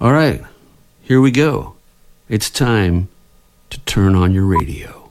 [0.00, 0.42] All right,
[1.02, 1.76] here we go.
[2.28, 3.08] It's time
[3.70, 5.03] to turn on your radio.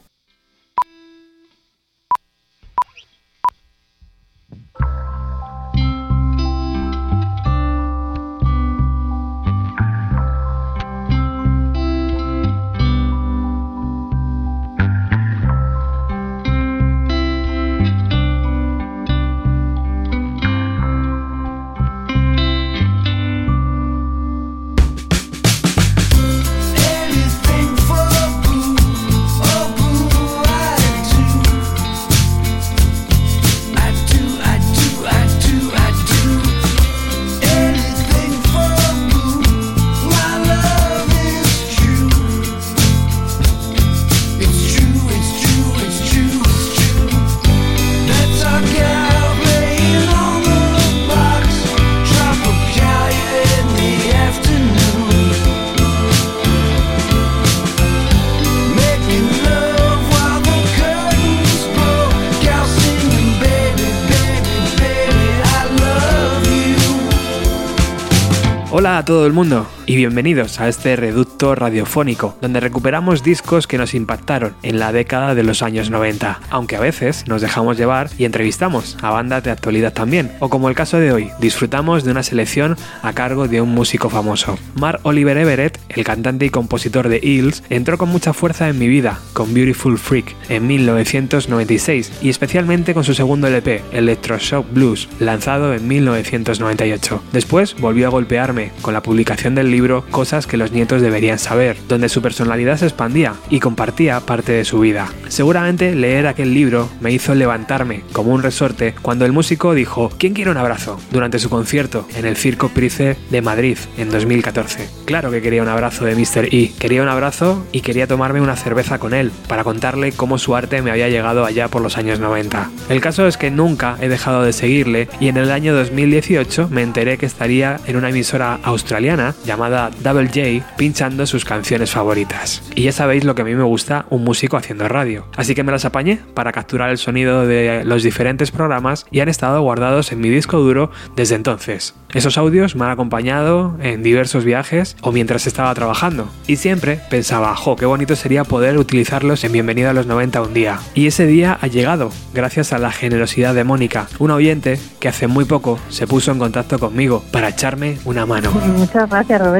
[69.05, 74.55] Todo el mundo y bienvenidos a este reducto radiofónico donde recuperamos discos que nos impactaron
[74.63, 78.97] en la década de los años 90, aunque a veces nos dejamos llevar y entrevistamos
[79.01, 82.77] a bandas de actualidad también, o como el caso de hoy, disfrutamos de una selección
[83.01, 84.57] a cargo de un músico famoso.
[84.75, 88.87] Mark Oliver Everett, el cantante y compositor de Eels, entró con mucha fuerza en mi
[88.87, 95.73] vida con Beautiful Freak en 1996 y especialmente con su segundo LP, Electroshock Blues, lanzado
[95.73, 97.23] en 1998.
[97.33, 101.77] Después volvió a golpearme con la publicación del libro Cosas que los nietos deberían saber,
[101.87, 105.07] donde su personalidad se expandía y compartía parte de su vida.
[105.29, 110.33] Seguramente leer aquel libro me hizo levantarme como un resorte cuando el músico dijo ¿Quién
[110.33, 110.99] quiere un abrazo?
[111.11, 114.87] durante su concierto en el Circo Price de Madrid en 2014.
[115.05, 116.49] Claro que quería un abrazo de Mr.
[116.51, 120.55] E, quería un abrazo y quería tomarme una cerveza con él para contarle cómo su
[120.55, 122.69] arte me había llegado allá por los años 90.
[122.89, 126.83] El caso es que nunca he dejado de seguirle y en el año 2018 me
[126.83, 132.61] enteré que estaría en una emisora australiana llamada Double J pinchando sus canciones favoritas.
[132.75, 135.25] Y ya sabéis lo que a mí me gusta un músico haciendo radio.
[135.35, 139.29] Así que me las apañé para capturar el sonido de los diferentes programas y han
[139.29, 141.95] estado guardados en mi disco duro desde entonces.
[142.13, 146.29] Esos audios me han acompañado en diversos viajes o mientras estaba trabajando.
[146.45, 150.53] Y siempre pensaba, jo, qué bonito sería poder utilizarlos en Bienvenido a los 90 un
[150.53, 150.79] día.
[150.93, 155.27] Y ese día ha llegado, gracias a la generosidad de Mónica, una oyente que hace
[155.27, 158.51] muy poco se puso en contacto conmigo para echarme una mano.
[158.51, 159.52] Muchas gracias, Roberto.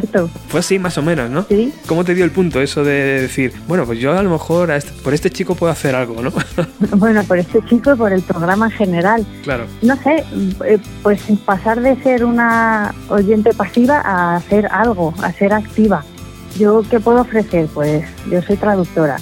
[0.47, 1.43] Fue así más o menos, ¿no?
[1.49, 1.73] Sí.
[1.87, 4.77] ¿Cómo te dio el punto eso de decir, bueno, pues yo a lo mejor a
[4.77, 6.31] este- por este chico puedo hacer algo, ¿no?
[6.97, 9.25] Bueno, por este chico y por el programa en general.
[9.43, 9.65] claro.
[9.81, 10.23] No sé,
[10.65, 16.03] eh, pues pasar de ser una oyente pasiva a hacer algo, a ser activa.
[16.57, 17.67] ¿Yo qué puedo ofrecer?
[17.73, 19.17] Pues yo soy traductora.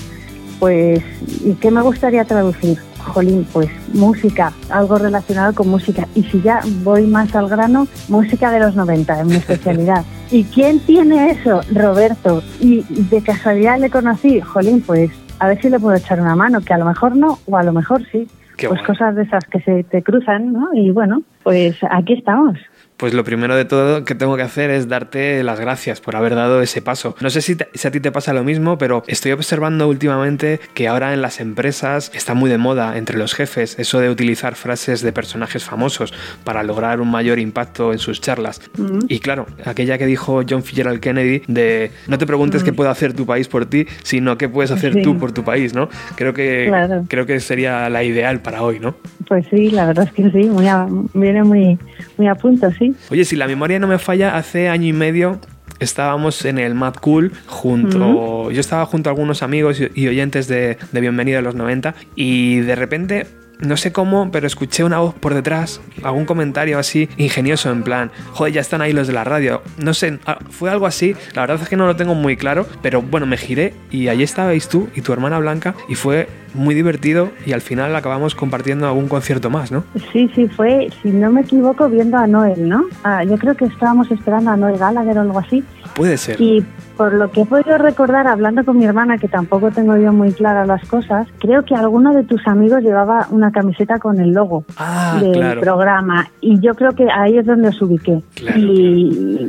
[0.60, 1.02] Pues,
[1.44, 2.78] ¿y qué me gustaría traducir?
[3.02, 6.08] Jolín, pues música, algo relacionado con música.
[6.16, 10.04] Y si ya voy más al grano, música de los 90, en mi especialidad.
[10.30, 11.62] ¿Y quién tiene eso?
[11.74, 12.42] Roberto.
[12.60, 16.62] Y de casualidad le conocí, jolín, pues a ver si le puedo echar una mano,
[16.62, 18.28] que a lo mejor no, o a lo mejor sí.
[18.58, 20.70] Qué pues cosas de esas que se te cruzan, ¿no?
[20.74, 22.60] Y bueno, pues aquí estamos.
[23.02, 26.36] Pues lo primero de todo que tengo que hacer es darte las gracias por haber
[26.36, 27.16] dado ese paso.
[27.20, 30.60] No sé si, te- si a ti te pasa lo mismo, pero estoy observando últimamente
[30.76, 34.54] que ahora en las empresas está muy de moda entre los jefes eso de utilizar
[34.54, 36.14] frases de personajes famosos
[36.44, 38.62] para lograr un mayor impacto en sus charlas.
[39.08, 43.14] Y claro, aquella que dijo John Fitzgerald Kennedy de no te preguntes qué puede hacer
[43.14, 45.02] tu país por ti, sino qué puedes hacer Sí.
[45.02, 45.90] tú por tu país, ¿no?
[46.18, 47.04] Creo que, Claro.
[47.08, 48.94] creo que sería la ideal para hoy, ¿no?
[49.28, 50.86] Pues sí, la verdad es que sí, muy a-
[51.16, 51.80] viene muy,
[52.20, 52.91] muy a punto, sí.
[53.10, 55.40] Oye, si la memoria no me falla, hace año y medio
[55.82, 58.52] estábamos en el Mad Cool junto.
[58.52, 62.60] Yo estaba junto a algunos amigos y, oyentes de, de Bienvenido a los 90 y
[62.60, 63.28] de repente.
[63.60, 68.12] No sé cómo, pero escuché una voz por detrás, algún comentario así ingenioso en plan,
[68.32, 69.62] joder, ya están ahí los de la radio.
[69.78, 72.66] No sé, ah, fue algo así, la verdad es que no lo tengo muy claro,
[72.82, 76.76] pero bueno, me giré y allí estabais tú y tu hermana Blanca y fue muy
[76.76, 79.84] divertido y al final acabamos compartiendo algún concierto más, ¿no?
[80.12, 82.84] Sí, sí, fue, si no me equivoco, viendo a Noel, ¿no?
[83.04, 85.64] Ah, yo creo que estábamos esperando a Noel Gallagher o algo así.
[85.96, 86.40] Puede ser.
[86.40, 86.64] Y
[86.96, 90.32] por lo que he podido recordar hablando con mi hermana, que tampoco tengo yo muy
[90.32, 94.64] claras las cosas, creo que alguno de tus amigos llevaba una camiseta con el logo
[94.78, 95.62] Ah, del claro.
[95.62, 98.22] programa y yo creo que ahí es donde os ubiqué.
[98.36, 98.64] Claro, y,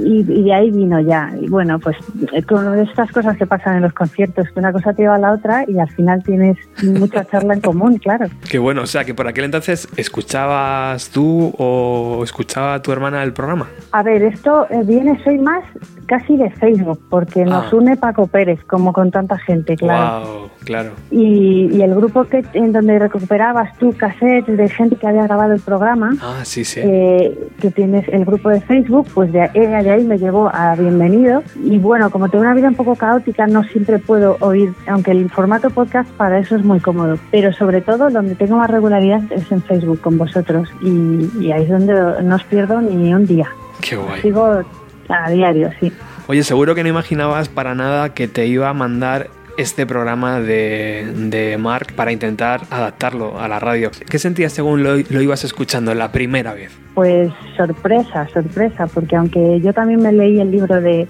[0.05, 1.31] y- y de ahí vino ya.
[1.41, 1.97] Y bueno, pues
[2.33, 5.19] eh, con estas cosas que pasan en los conciertos, que una cosa te lleva a
[5.19, 6.57] la otra y al final tienes
[6.99, 8.27] mucha charla en común, claro.
[8.49, 13.33] Qué bueno, o sea que por aquel entonces escuchabas tú o escuchaba tu hermana el
[13.33, 13.69] programa.
[13.93, 15.65] A ver, esto eh, viene, soy más
[16.07, 17.77] casi de Facebook, porque nos Ah.
[17.77, 20.21] une Paco Pérez, como con tanta gente, claro.
[20.27, 20.91] Wow, claro.
[21.11, 25.53] Y, y el grupo que en donde recuperabas tu cassette de gente que había grabado
[25.53, 26.81] el programa, Ah, sí, sí.
[26.83, 30.75] eh, que tienes el grupo de Facebook, pues de, ella de ahí me llevó a
[30.77, 31.43] Bienvenido.
[31.65, 35.31] Y bueno, como tengo una vida un poco caótica, no siempre puedo oír, aunque el
[35.31, 37.17] formato podcast para eso es muy cómodo.
[37.31, 40.69] Pero sobre todo, donde tengo más regularidad es en Facebook con vosotros.
[40.83, 43.49] Y, y ahí es donde no os pierdo ni un día.
[43.81, 44.21] Qué guay.
[44.23, 44.61] Sigo
[45.09, 45.93] a diario, sí.
[46.29, 49.29] Oye, seguro que no imaginabas para nada que te iba a mandar
[49.59, 53.91] este programa de, de Mark para intentar adaptarlo a la radio.
[54.09, 56.73] ¿Qué sentías según lo, lo ibas escuchando la primera vez?
[56.95, 61.07] Pues sorpresa, sorpresa, porque aunque yo también me leí el libro de,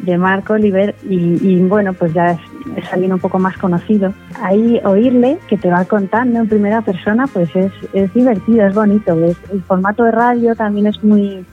[0.00, 2.38] de Mark Oliver y, y, bueno, pues ya es,
[2.76, 4.12] es alguien un poco más conocido,
[4.42, 9.22] ahí oírle que te va contando en primera persona, pues es, es divertido, es bonito.
[9.24, 11.44] Es- el formato de radio también es muy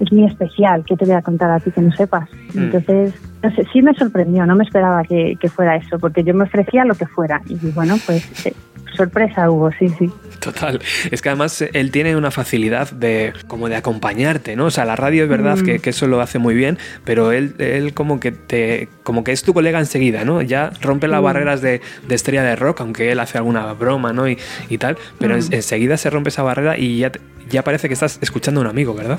[0.00, 2.28] es muy especial, que te voy a contar a ti que no sepas.
[2.54, 2.58] Mm.
[2.58, 6.34] Entonces, no sé, sí me sorprendió, no me esperaba que, que fuera eso, porque yo
[6.34, 7.40] me ofrecía lo que fuera.
[7.46, 8.54] Y bueno, pues eh,
[8.94, 10.10] sorpresa hubo, sí, sí.
[10.40, 10.80] Total.
[11.10, 14.66] Es que además eh, él tiene una facilidad de como de acompañarte, ¿no?
[14.66, 15.64] O sea, la radio es verdad Mm.
[15.64, 19.32] que, que eso lo hace muy bien, pero él, él como que te como que
[19.32, 20.42] es tu colega enseguida, ¿no?
[20.42, 21.24] Ya rompe las Mm.
[21.24, 24.28] barreras de, de estrella de rock, aunque él hace alguna broma, ¿no?
[24.28, 24.38] Y,
[24.68, 25.38] y tal, pero Mm.
[25.40, 27.12] en- enseguida se rompe esa barrera y ya,
[27.50, 29.18] ya parece que estás escuchando a un amigo, ¿verdad?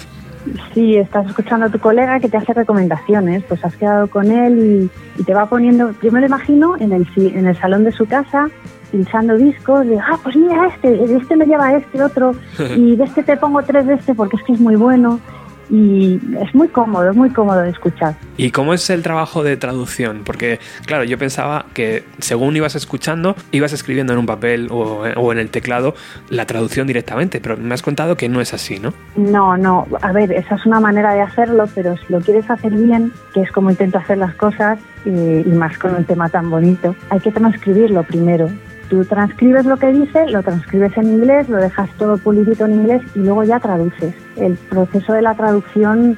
[0.76, 4.90] Sí, estás escuchando a tu colega que te hace recomendaciones, pues has quedado con él
[5.18, 7.92] y, y te va poniendo, yo me lo imagino en el, en el salón de
[7.92, 8.50] su casa,
[8.96, 12.34] pinchando discos de, ah, pues mira este, este me lleva este otro,
[12.78, 15.20] y de este te pongo tres de este porque es que es muy bueno,
[15.70, 18.16] y es muy cómodo, es muy cómodo de escuchar.
[18.38, 20.22] ¿Y cómo es el trabajo de traducción?
[20.24, 25.32] Porque, claro, yo pensaba que según ibas escuchando, ibas escribiendo en un papel o, o
[25.32, 25.96] en el teclado
[26.30, 28.94] la traducción directamente, pero me has contado que no es así, ¿no?
[29.16, 32.72] No, no, a ver, esa es una manera de hacerlo, pero si lo quieres hacer
[32.72, 36.50] bien, que es como intento hacer las cosas, eh, y más con un tema tan
[36.50, 38.50] bonito, hay que transcribirlo primero.
[38.90, 43.02] Tú transcribes lo que dice, lo transcribes en inglés, lo dejas todo pulidito en inglés
[43.16, 44.14] y luego ya traduces.
[44.36, 46.18] El proceso de la traducción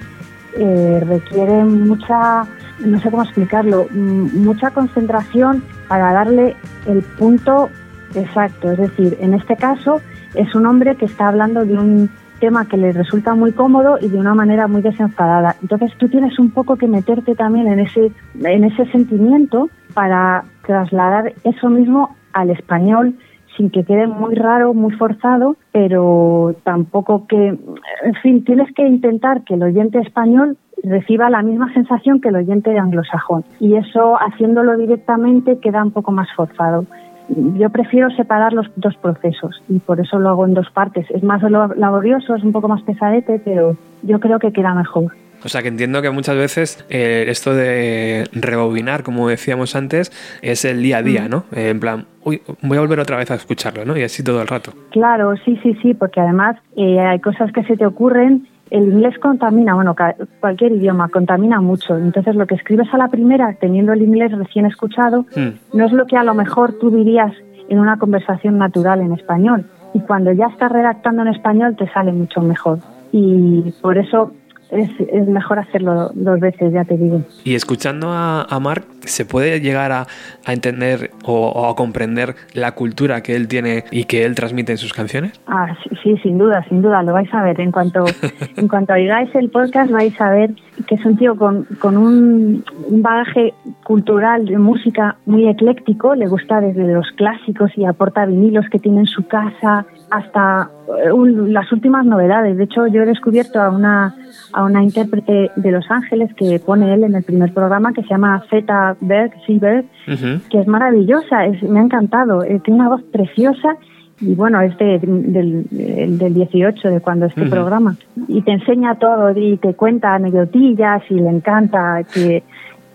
[0.57, 2.45] eh, requiere mucha,
[2.79, 6.55] no sé cómo explicarlo, mm, mucha concentración para darle
[6.87, 7.69] el punto
[8.15, 8.71] exacto.
[8.71, 10.01] Es decir, en este caso
[10.33, 12.09] es un hombre que está hablando de un
[12.39, 15.55] tema que le resulta muy cómodo y de una manera muy desenfadada.
[15.61, 18.11] Entonces tú tienes un poco que meterte también en ese,
[18.43, 23.15] en ese sentimiento para trasladar eso mismo al español
[23.57, 29.43] sin que quede muy raro, muy forzado, pero tampoco que, en fin, tienes que intentar
[29.43, 33.43] que el oyente español reciba la misma sensación que el oyente anglosajón.
[33.59, 36.85] Y eso, haciéndolo directamente, queda un poco más forzado.
[37.29, 41.07] Yo prefiero separar los dos procesos y por eso lo hago en dos partes.
[41.09, 45.11] Es más laborioso, es un poco más pesadete, pero yo creo que queda mejor.
[45.43, 50.11] O sea que entiendo que muchas veces eh, esto de rebobinar, como decíamos antes,
[50.41, 51.45] es el día a día, ¿no?
[51.55, 53.95] Eh, en plan, uy, voy a volver otra vez a escucharlo, ¿no?
[53.95, 54.73] Y así todo el rato.
[54.91, 58.47] Claro, sí, sí, sí, porque además eh, hay cosas que se te ocurren.
[58.69, 59.95] El inglés contamina, bueno,
[60.41, 61.95] cualquier idioma contamina mucho.
[61.95, 65.51] Entonces, lo que escribes a la primera, teniendo el inglés recién escuchado, Hmm.
[65.73, 67.31] no es lo que a lo mejor tú dirías
[67.69, 69.65] en una conversación natural en español.
[69.93, 72.79] Y cuando ya estás redactando en español, te sale mucho mejor.
[73.13, 74.33] Y por eso
[74.71, 77.21] es, es mejor hacerlo dos veces, ya te digo.
[77.43, 80.07] Y escuchando a, a Mark, ¿se puede llegar a,
[80.45, 84.71] a entender o, o a comprender la cultura que él tiene y que él transmite
[84.71, 85.39] en sus canciones?
[85.47, 87.59] Ah, sí, sí, sin duda, sin duda, lo vais a ver.
[87.61, 88.05] En cuanto,
[88.55, 90.51] en cuanto oigáis el podcast, vais a ver
[90.87, 93.53] que es un tío con, con un, un bagaje
[93.83, 96.15] cultural de música muy ecléctico.
[96.15, 100.69] Le gusta desde los clásicos y aporta vinilos que tiene en su casa hasta
[101.05, 102.57] eh, un- las últimas novedades.
[102.57, 104.15] De hecho, yo he descubierto a una,
[104.53, 108.09] a una intérprete de Los Ángeles que pone él en el primer programa que se
[108.09, 110.41] llama Zeta Berg, Seberg, Ujú.
[110.49, 113.75] que es maravillosa, es- me ha encantado, eh, tiene una voz preciosa
[114.19, 117.49] y bueno, es de- del, el del 18 de cuando este Ujú.
[117.51, 117.95] programa.
[118.27, 122.43] Y te enseña todo y te cuenta anecdotillas y le encanta que,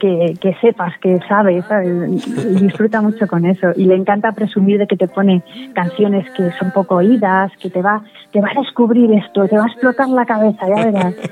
[0.00, 2.26] que, que sepas, que sabes, ¿sabes?
[2.26, 3.68] Y disfruta mucho con eso.
[3.76, 5.42] Y le encanta presumir de que te pone
[5.74, 8.02] canciones que son poco oídas, que te va,
[8.32, 11.14] te va a descubrir esto, te va a explotar la cabeza, ya verás.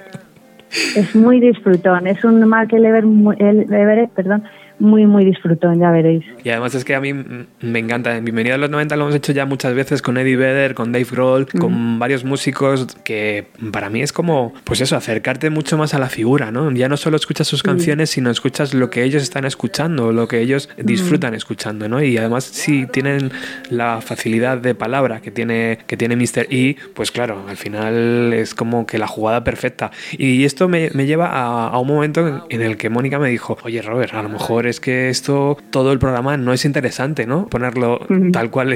[0.94, 4.44] Es muy disfrutón, es un Mark Everett, perdón,
[4.80, 6.24] muy, muy disfrutón, ya veréis.
[6.42, 8.16] Y además es que a mí me encanta.
[8.16, 10.90] En Bienvenido a los 90 lo hemos hecho ya muchas veces con Eddie Vedder, con
[10.92, 15.94] Dave Grohl, con varios músicos que para mí es como, pues eso, acercarte mucho más
[15.94, 16.70] a la figura, ¿no?
[16.72, 20.40] Ya no solo escuchas sus canciones, sino escuchas lo que ellos están escuchando, lo que
[20.40, 22.02] ellos disfrutan escuchando, ¿no?
[22.02, 23.30] Y además si tienen
[23.68, 26.46] la facilidad de palabra que tiene, que tiene Mr.
[26.50, 29.90] E, pues claro, al final es como que la jugada perfecta.
[30.12, 33.28] Y esto me, me lleva a, a un momento en, en el que Mónica me
[33.28, 37.26] dijo, oye Robert, a lo mejor es que esto, todo el programa no es interesante,
[37.26, 37.46] ¿no?
[37.46, 38.00] Ponerlo
[38.32, 38.72] tal cual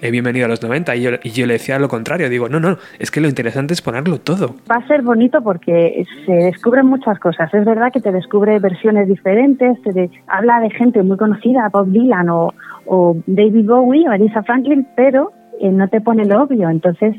[0.00, 0.96] he, bienvenido a los 90.
[0.96, 3.74] Y yo, y yo le decía lo contrario, digo, no, no, es que lo interesante
[3.74, 4.54] es ponerlo todo.
[4.70, 7.52] Va a ser bonito porque se descubren muchas cosas.
[7.52, 11.88] Es verdad que te descubre versiones diferentes, te de- habla de gente muy conocida, Bob
[11.88, 12.54] Dylan o,
[12.86, 16.68] o David Bowie o Aretha Franklin, pero eh, no te pone lo obvio.
[16.70, 17.16] Entonces,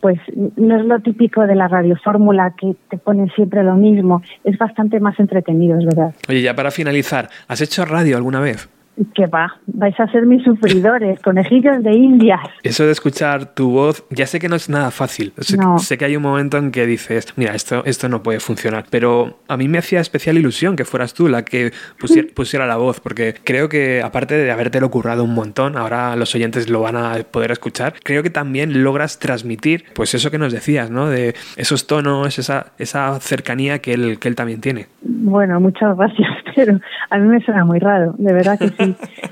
[0.00, 0.18] pues
[0.56, 4.22] no es lo típico de la radiofórmula que te ponen siempre lo mismo.
[4.44, 6.14] Es bastante más entretenido, es verdad.
[6.28, 8.68] Oye, ya para finalizar, ¿has hecho radio alguna vez?
[9.14, 12.40] Que va, vais a ser mis sufridores, conejillos de indias.
[12.62, 15.32] Eso de escuchar tu voz, ya sé que no es nada fácil.
[15.38, 15.78] Sé, No.
[15.78, 18.84] sé que hay un momento en que dices, mira, esto, esto no puede funcionar.
[18.90, 22.76] Pero a mí me hacía especial ilusión que fueras tú la que pusiera, pusiera la
[22.76, 26.96] voz, porque creo que aparte de habértelo currado un montón, ahora los oyentes lo van
[26.96, 31.08] a poder escuchar, creo que también logras transmitir, pues eso que nos decías, ¿no?
[31.08, 34.86] De esos tonos, esa, esa cercanía que él, que él también tiene.
[35.00, 36.78] Bueno, muchas gracias, pero
[37.10, 38.81] a mí me suena muy raro, de verdad que sí.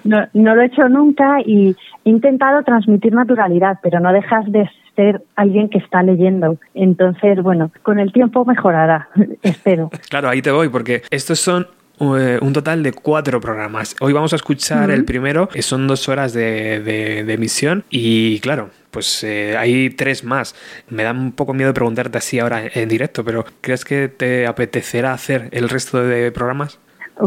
[0.05, 4.69] No, no lo he hecho nunca y he intentado transmitir naturalidad, pero no dejas de
[4.97, 6.59] ser alguien que está leyendo.
[6.75, 9.09] Entonces, bueno, con el tiempo mejorará,
[9.43, 9.91] espero.
[10.09, 11.67] Claro, ahí te voy, porque estos son
[12.01, 13.95] eh, un total de cuatro programas.
[14.01, 18.41] Hoy vamos a escuchar el primero, que son dos horas de, de- de emisión, y
[18.41, 18.71] claro.
[18.91, 20.57] Pues eh, hay tres más.
[20.89, 24.49] Me da un poco miedo preguntarte así ahora en, en directo, pero ¿crees que te
[24.49, 26.81] apetecerá hacer el resto de programas?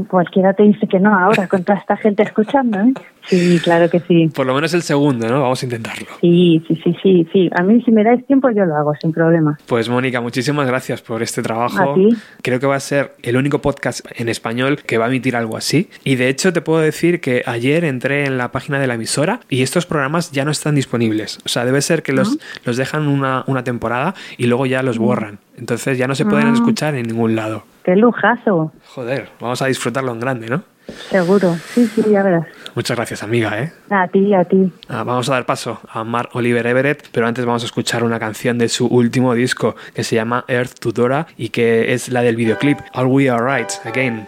[0.08, 2.94] Cualquiera te dice que no ahora con toda esta gente escuchando, ¿eh?
[3.26, 4.28] Sí, claro que sí.
[4.36, 5.42] Por lo menos el segundo, ¿no?
[5.44, 6.08] Vamos a intentarlo.
[6.20, 7.50] Sí, sí, sí, sí, sí.
[7.56, 9.58] A mí si me dais tiempo yo lo hago sin problema.
[9.66, 11.92] Pues Mónica, muchísimas gracias por este trabajo.
[11.92, 12.10] A ti.
[12.42, 15.56] Creo que va a ser el único podcast en español que va a emitir algo
[15.56, 15.90] así.
[16.04, 19.40] Y de hecho te puedo decir que ayer entré en la página de la emisora
[19.50, 21.40] y estos programas ya no están disponibles.
[21.46, 24.98] O sea, debe ser que los, los dejan una, una temporada y luego ya los
[24.98, 25.40] borran.
[25.58, 26.54] Entonces ya no se pueden Ah.
[26.54, 27.64] escuchar en ningún lado.
[27.84, 30.64] Qué lujazo, Joder, vamos a disfrutarlo en grande, ¿no?
[31.10, 31.56] seguro.
[31.74, 32.46] Sí, sí, ya verás.
[32.76, 33.72] Muchas gracias, amiga, ¿eh?
[33.90, 34.72] A ti, a ti.
[34.90, 38.20] Ah, vamos a dar paso a Mark Oliver Everett, pero antes vamos a escuchar una
[38.20, 42.22] canción de su último disco que se llama Earth to Dora y que es la
[42.22, 44.28] del videoclip Are We Alright Again.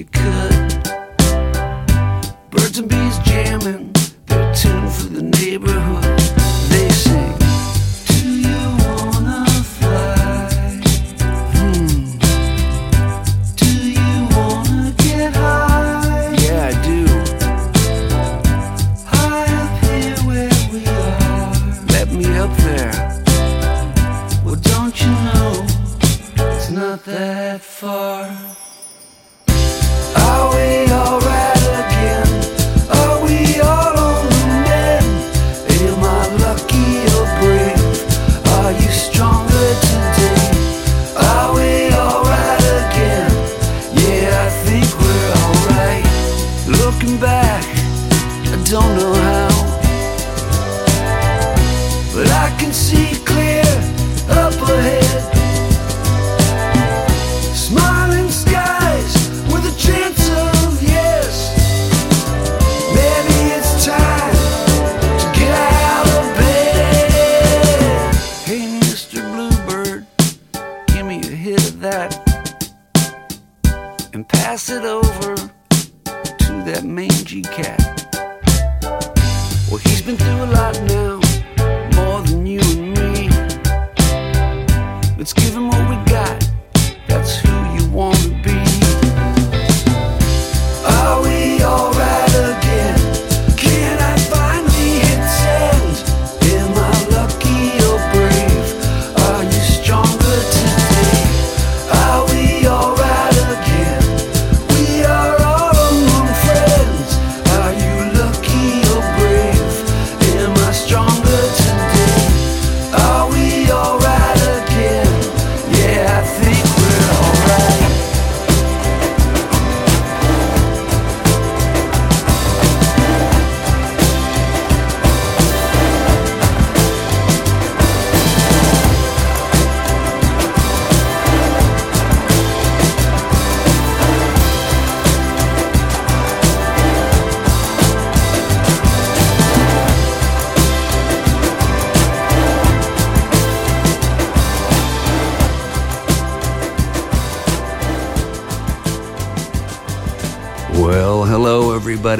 [0.00, 0.39] You think you could?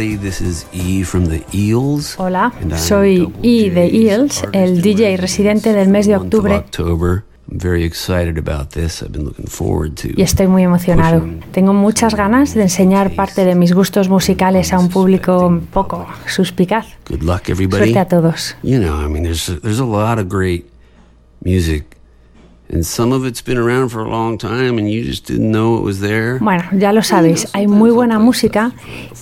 [0.00, 0.16] Everybody.
[0.16, 2.18] This is E from the Eels.
[2.18, 6.64] Hola, soy E de Eels, el DJ resident residente del mes de octubre
[10.16, 11.28] y estoy muy emocionado.
[11.52, 16.06] Tengo muchas ganas de enseñar parte de mis gustos musicales a un público un poco
[16.26, 16.86] suspicaz.
[17.08, 18.56] Suerte a todos.
[18.62, 20.66] You know, I mean, there's there's a lot of great
[21.44, 21.96] music,
[26.40, 28.72] Bueno, ya lo sabéis, hay muy buena música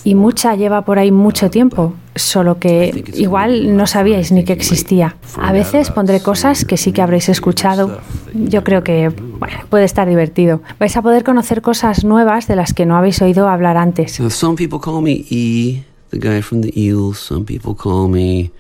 [0.04, 5.16] y mucha lleva por ahí mucho tiempo, solo que igual no sabíais ni que existía.
[5.40, 8.00] A veces pondré cosas que sí que habréis escuchado.
[8.34, 10.60] Yo creo que bueno, puede estar divertido.
[10.78, 14.20] Vais a poder conocer cosas nuevas de las que no habéis oído hablar antes.
[14.20, 17.18] Now, some people call me E, the guy from the Eels.
[17.18, 18.50] Some people call me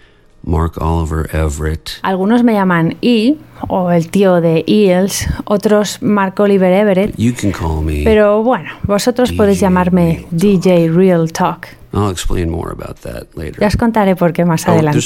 [0.42, 1.90] Mark Oliver Everett.
[2.02, 3.36] Algunos me llaman E
[3.68, 8.02] o el tío de Eels, otros Mark Oliver Everett, You can call me.
[8.04, 11.66] pero bueno, vosotros podéis DJ llamarme Real DJ Real Talk.
[11.90, 13.60] I'll explain more about that later.
[13.60, 14.98] Ya os contaré por qué más Oh, adelante.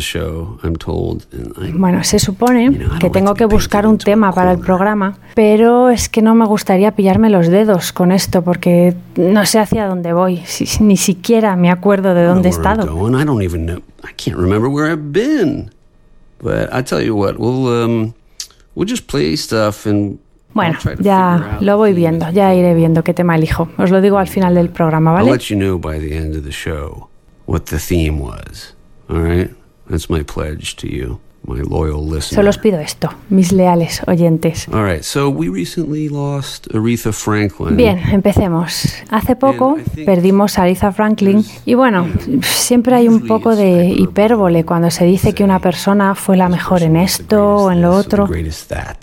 [0.00, 1.22] show, told.
[1.32, 5.16] I, Bueno, se supone You know, que tengo que buscar un tema para el programa,
[5.36, 9.86] pero es que no me gustaría pillarme los dedos con esto porque no sé hacia
[9.86, 12.82] dónde voy, si- ni siquiera me acuerdo de dónde he estado.
[16.42, 18.14] But I tell you what, we'll um,
[18.74, 20.18] we'll just play stuff and.
[20.54, 23.70] Bueno, try to figure ya lo voy viendo, ya iré viendo qué tema elijo.
[23.78, 25.24] Os lo digo al final del programa, ¿vale?
[25.24, 27.08] I'll let you know by the end of the show
[27.46, 28.74] what the theme was.
[29.08, 29.50] All right,
[29.88, 32.36] that's my pledge to you, my loyal listener.
[32.36, 34.68] Solo os pido esto, mis leales oyentes.
[34.72, 37.76] All right, so we recently lost Aretha Franklin.
[37.76, 38.94] Bien, empecemos.
[39.10, 42.06] Hace poco perdimos a Aretha Franklin y bueno,
[42.42, 46.82] siempre hay un poco de hipérbole cuando se dice que una persona fue la mejor
[46.82, 48.26] en esto o en lo otro.
[48.26, 48.96] Greatest that.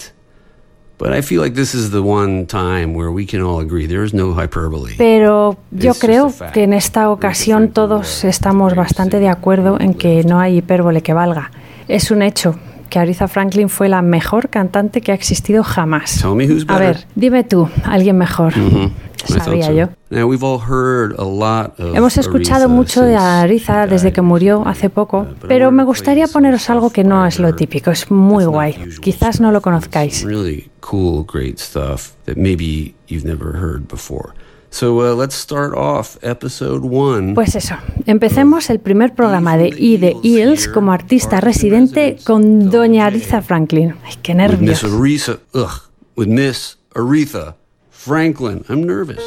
[0.99, 4.03] But I feel like this is the one time where we can all agree there
[4.03, 4.95] is no hyperbole.
[4.97, 10.41] Pero yo creo que en esta ocasión todos estamos bastante de acuerdo en que no
[10.41, 11.51] hay hipérbole que valga.
[11.89, 12.55] Es un hecho
[12.91, 16.19] que Aretha Franklin fue la mejor cantante que ha existido jamás.
[16.21, 18.53] Tell me who's A ver, dime tú, alguien mejor.
[18.55, 19.73] I thought Sabía so.
[19.73, 19.89] yo.
[20.11, 24.63] Now we've all heard a lot of Hemos escuchado mucho de she desde que murió
[24.67, 28.75] hace poco, pero me gustaría poneros algo que no es lo típico, es muy guay.
[29.01, 30.23] Quizás no lo conozcáis.
[30.23, 34.33] Really cool, great stuff that maybe you've never heard before.
[34.71, 37.33] So uh, let's start off episode one.
[37.33, 43.07] Pues eso, empecemos el primer programa de E de Eels como artista residente con Doña
[43.07, 43.95] Aretha Franklin.
[44.05, 44.93] Ay, qué with Miss nervios.
[44.93, 45.39] Aretha.
[45.53, 45.81] Ugh,
[46.15, 47.55] with Miss Aretha
[47.89, 48.63] Franklin.
[48.69, 49.23] I'm nervous.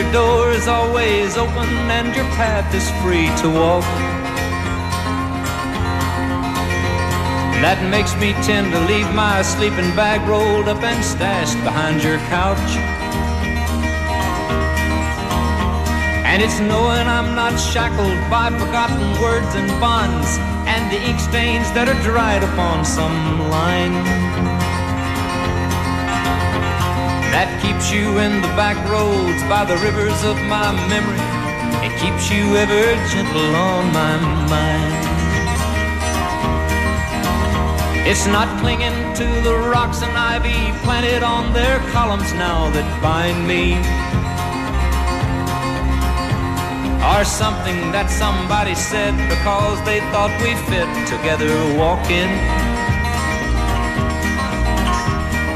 [0.00, 3.84] Your door is always open and your path is free to walk.
[7.60, 12.16] That makes me tend to leave my sleeping bag rolled up and stashed behind your
[12.32, 12.70] couch.
[16.24, 21.70] And it's knowing I'm not shackled by forgotten words and bonds and the ink stains
[21.72, 24.69] that are dried upon some line.
[27.30, 31.22] That keeps you in the back roads by the rivers of my memory.
[31.86, 34.18] It keeps you ever gentle on my
[34.50, 35.10] mind.
[38.02, 43.46] It's not clinging to the rocks and ivy planted on their columns now that bind
[43.46, 43.78] me.
[47.14, 52.69] Or something that somebody said because they thought we fit together walking.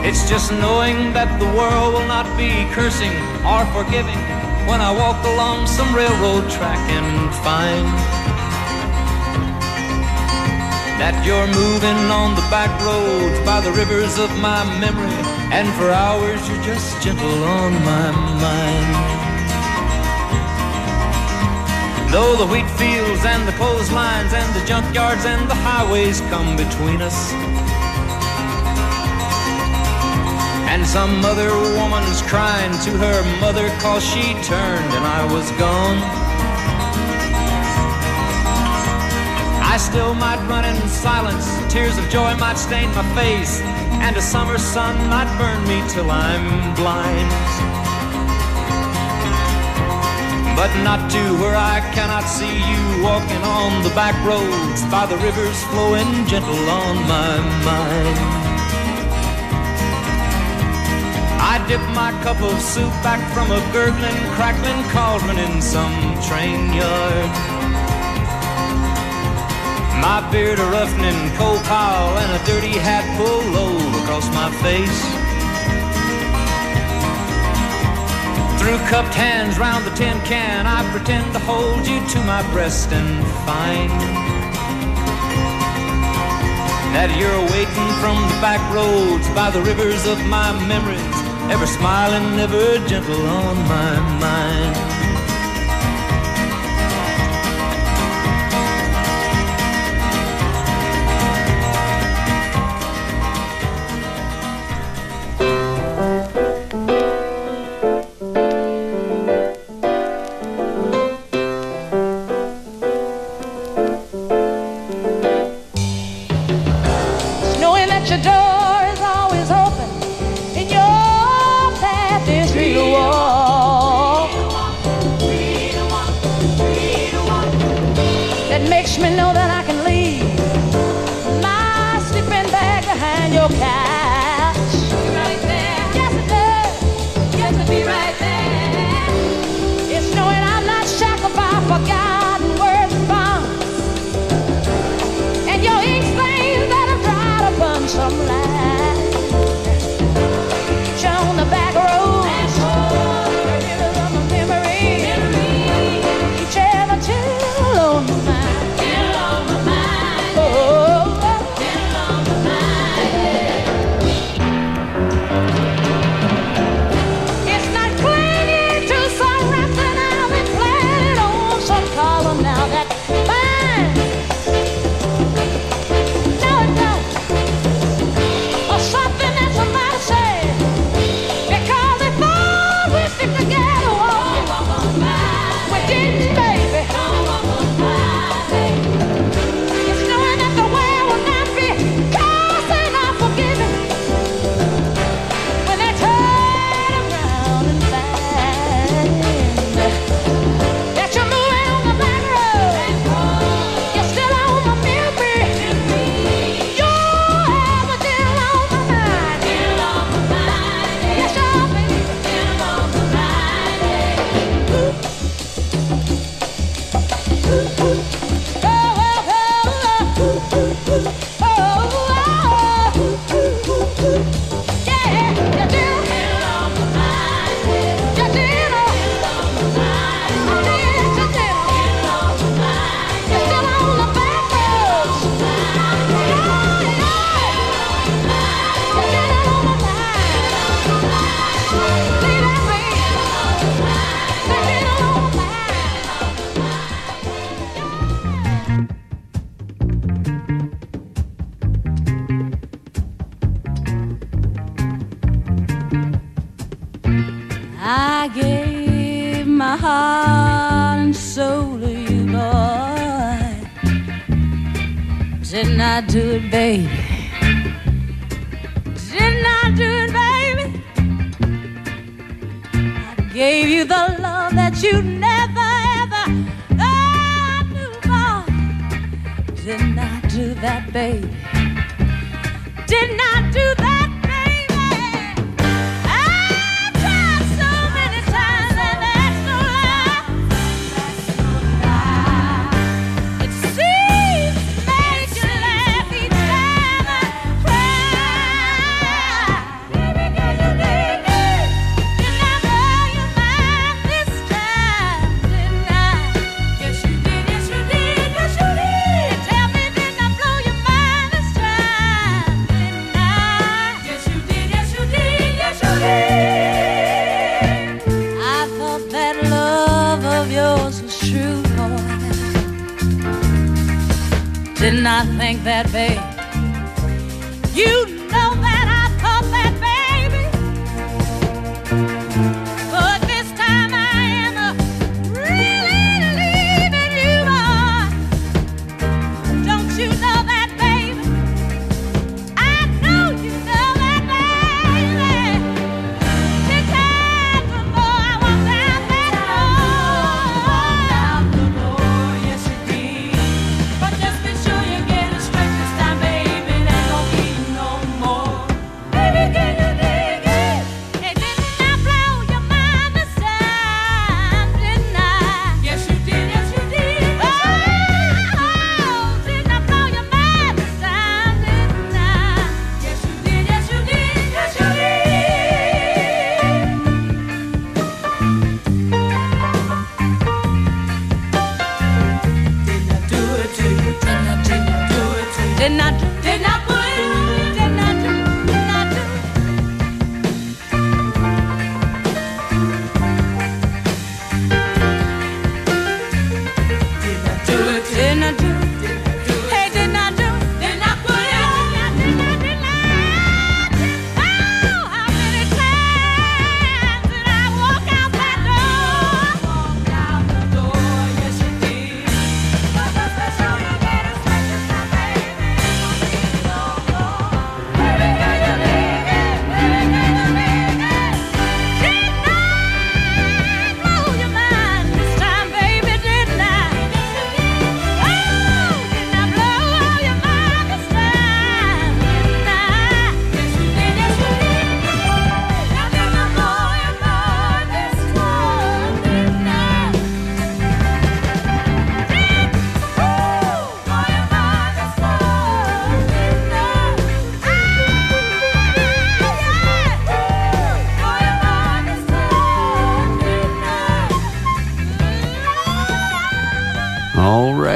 [0.05, 4.21] It's just knowing that the world will not be cursing or forgiving
[4.69, 7.89] when I walk along some railroad track and find
[11.01, 15.25] that you're moving on the back roads by the rivers of my memory,
[15.57, 18.13] and for hours you're just gentle on my
[18.45, 18.93] mind.
[22.13, 27.01] Though the wheat fields and the clotheslines and the junkyards and the highways come between
[27.01, 27.33] us,
[30.75, 35.99] and some other woman's crying to her mother cause she turned and I was gone.
[39.63, 43.61] I still might run in silence, tears of joy might stain my face,
[44.03, 47.31] and a summer sun might burn me till I'm blind.
[50.59, 55.19] But not to where I cannot see you walking on the back roads by the
[55.19, 58.44] rivers flowing gentle on my mind.
[61.55, 65.95] I dip my cup of soup back from a gurgling, crackling cauldron in some
[66.27, 67.31] train yard.
[70.03, 73.71] My beard a roughening coal pile and a dirty hat pulled low
[74.03, 75.01] across my face.
[78.59, 82.91] Through cupped hands round the tin can, I pretend to hold you to my breast
[82.91, 84.35] and find
[86.95, 91.14] that you're waiting from the back roads by the rivers of my memories,
[91.51, 94.94] ever smiling, ever gentle on my mind.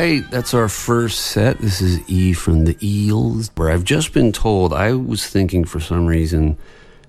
[0.08, 1.58] Right, that's our first set.
[1.58, 5.80] This is E from the Eels, where I've just been told I was thinking for
[5.80, 6.56] some reason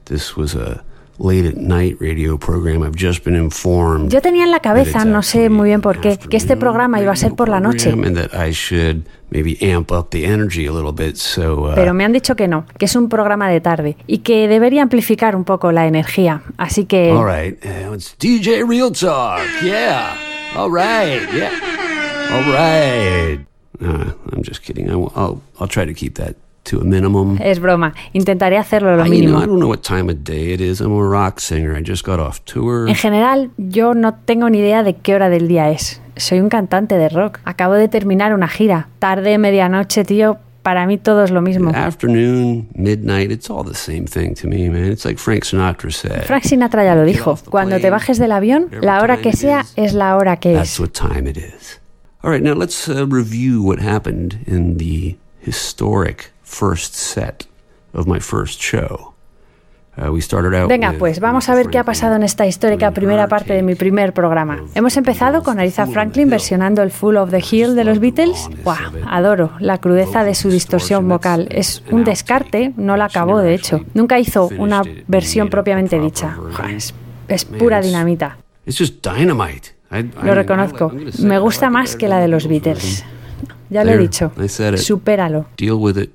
[0.05, 0.83] this was a
[1.17, 2.81] late at night radio program.
[2.83, 4.11] I've just been informed.
[4.11, 7.11] Yo tenía en la cabeza, no sé muy bien por qué, que este programa iba
[7.11, 7.89] a ser por la noche.
[7.89, 11.17] And that I should maybe amp up the energy a little bit.
[11.17, 14.19] So, uh, Pero me han dicho que no, que es un programa de tarde y
[14.19, 16.41] que debería amplificar un poco la energía.
[16.57, 19.41] Así que all right, uh, it's DJ Real Talk.
[19.61, 20.15] Yeah.
[20.55, 21.21] All right.
[21.31, 21.88] Yeah.
[22.31, 23.39] All right.
[23.81, 24.89] Uh, I'm just kidding.
[24.89, 27.37] I will, I'll, I'll try to keep that to a minimum.
[27.41, 29.43] es broma, intentaré hacerlo lo I, you know, mínimo.
[29.43, 30.81] I don't know what time of day it is.
[30.81, 31.75] I'm a rock singer.
[31.75, 32.87] I just got off tour.
[32.87, 36.01] En general, yo no tengo ni idea de qué hora del día es.
[36.17, 37.39] Soy un cantante de rock.
[37.45, 38.89] Acabo de terminar una gira.
[38.99, 41.71] Tarde, medianoche, tío, para mí todo es lo mismo.
[41.73, 44.91] Afternoon, midnight, it's all the same thing to me, man.
[44.91, 46.25] It's like Frank Sinatra said.
[46.25, 47.39] Frank Sinatra ya lo dijo.
[47.49, 50.79] Cuando te bajes del avión, la hora que sea es la hora que That's es.
[50.79, 51.78] what time it is.
[52.21, 57.47] All right, now let's uh, review what happened in the historic first set
[57.93, 59.13] of my first show.
[59.97, 62.91] Uh, we started out Venga, pues vamos a ver qué ha pasado en esta histórica
[62.91, 64.61] primera parte de mi primer programa.
[64.75, 68.49] Hemos empezado con Aretha Franklin versionando el Full of the Hill de los Beatles.
[68.65, 68.75] ¡Wow!
[69.07, 71.47] Adoro la crudeza de su distorsión vocal.
[71.51, 73.79] Es un descarte, no la acabó de hecho.
[73.93, 76.37] Nunca hizo una versión propiamente dicha.
[76.69, 76.93] Es,
[77.29, 78.37] es pura dinamita.
[80.23, 80.91] Lo reconozco.
[81.19, 83.03] Me gusta like it más que la de than los the Beatles.
[83.69, 84.31] Ya lo he dicho.
[84.77, 85.47] Supéralo.
[85.57, 86.11] Deal with it.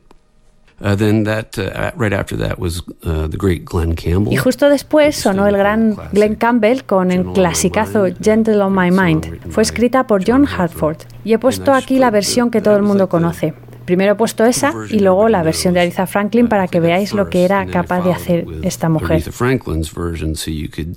[0.81, 4.33] Uh, then that uh, right after that was uh, the great Glenn Campbell.
[4.33, 9.41] Y justo después sonó el gran Glenn Campbell con el clasicazo Gentle on My Mind.
[9.51, 13.09] Fue escrita por John Hartford y he puesto aquí la versión que todo el mundo
[13.09, 13.55] conoce.
[13.85, 17.31] Primero he puesto esa y luego la versión de Aretha Franklin para que veáis lo
[17.31, 19.13] que era capaz de hacer esta mujer.
[19.13, 20.97] Aretha Franklin's version so you could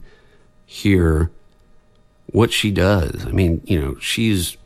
[0.66, 1.30] hear
[2.32, 3.26] what she does.
[3.26, 4.58] I mean, you know, she's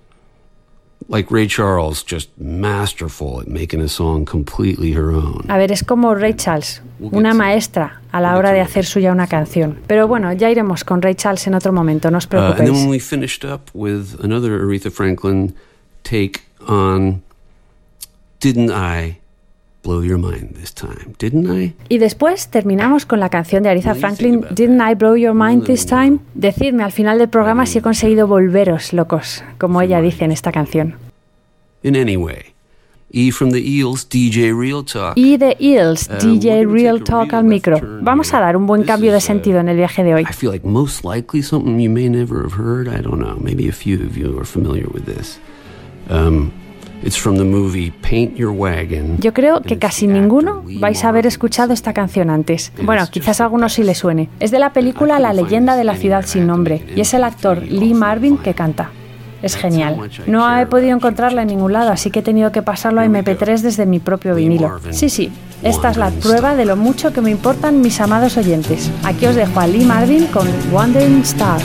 [1.08, 5.45] like Ray Charles, just masterful at making a song completely her own.
[5.50, 9.28] A ver, es como Ray Charles, una maestra a la hora de hacer suya una
[9.28, 9.78] canción.
[9.88, 12.74] Pero bueno, ya iremos con Ray Charles en otro momento, no os Uh, and then
[12.74, 15.54] when we finished up with another Aretha Franklin
[16.04, 17.21] take on
[18.39, 19.20] Didn't I
[19.83, 21.15] Blow Your Mind This Time?
[21.17, 21.73] Didn't I?
[21.89, 25.85] Y después terminamos con la canción de Aretha Franklin, Didn't I Blow Your Mind This
[25.85, 26.19] Time?
[26.35, 30.51] Decidme al final del programa si he conseguido volveros locos, como ella dice en esta
[30.51, 30.95] canción.
[31.83, 32.53] In any way.
[33.13, 35.17] E from the Eels, DJ Real Talk.
[35.17, 37.77] Y The Eels, Uh, DJ Real Talk al micro.
[38.01, 40.21] Vamos a dar un buen cambio de sentido en el viaje de hoy.
[40.21, 42.87] I feel like most likely something you may never have heard.
[42.87, 43.35] I don't know.
[43.41, 45.39] Maybe a few of you are familiar with this.
[46.09, 46.51] Um,
[47.03, 49.17] it's from the movie Paint Your Wagon.
[49.19, 52.71] Yo creo que casi ninguno vais a haber escuchado esta canción antes.
[52.83, 54.29] Bueno, quizás a algunos sí le suene.
[54.39, 57.61] Es de la película La leyenda de la ciudad sin nombre y es el actor
[57.63, 58.91] Lee Marvin que canta.
[59.41, 59.97] Es genial.
[60.27, 63.61] No he podido encontrarla en ningún lado, así que he tenido que pasarlo a MP3
[63.61, 64.79] desde mi propio vinilo.
[64.91, 65.31] Sí, sí,
[65.63, 68.91] esta es la prueba de lo mucho que me importan mis amados oyentes.
[69.03, 71.59] Aquí os dejo a Lee Marvin con Wandering Star.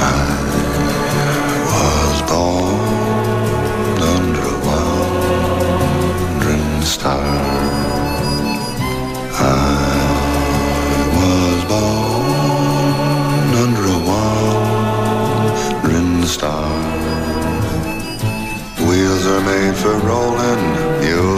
[0.00, 0.37] was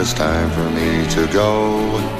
[0.00, 2.19] it's time for me to go.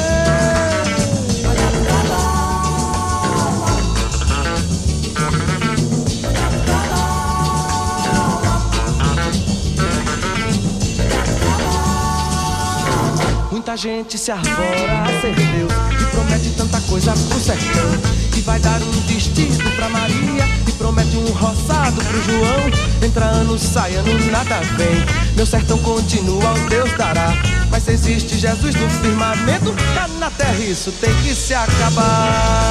[13.71, 17.89] Muita gente se arvora a ser Deus E promete tanta coisa pro sertão
[18.33, 22.69] Que vai dar um vestido pra Maria E promete um roçado pro João.
[23.01, 25.05] Entra ano, sai ano, nada vem.
[25.37, 27.31] Meu sertão continua, o Deus dará.
[27.69, 32.70] Mas se existe Jesus no firmamento Cá na terra isso tem que se acabar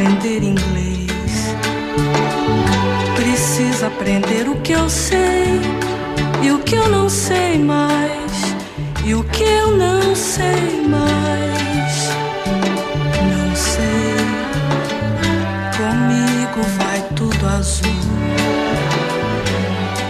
[0.00, 1.54] Aprender inglês?
[3.14, 5.60] Precisa aprender o que eu sei
[6.42, 8.32] e o que eu não sei mais,
[9.04, 12.08] e o que eu não sei mais.
[13.30, 14.16] Não sei,
[15.76, 17.92] comigo vai tudo azul,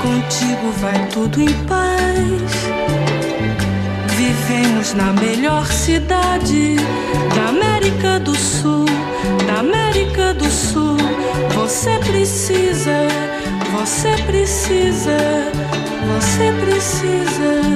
[0.00, 1.90] contigo vai tudo em paz.
[4.16, 6.76] Vivemos na melhor cidade
[7.34, 8.86] da América do Sul,
[9.46, 10.96] da América do Sul.
[11.54, 13.08] Você precisa,
[13.72, 15.16] você precisa,
[16.06, 17.69] você precisa.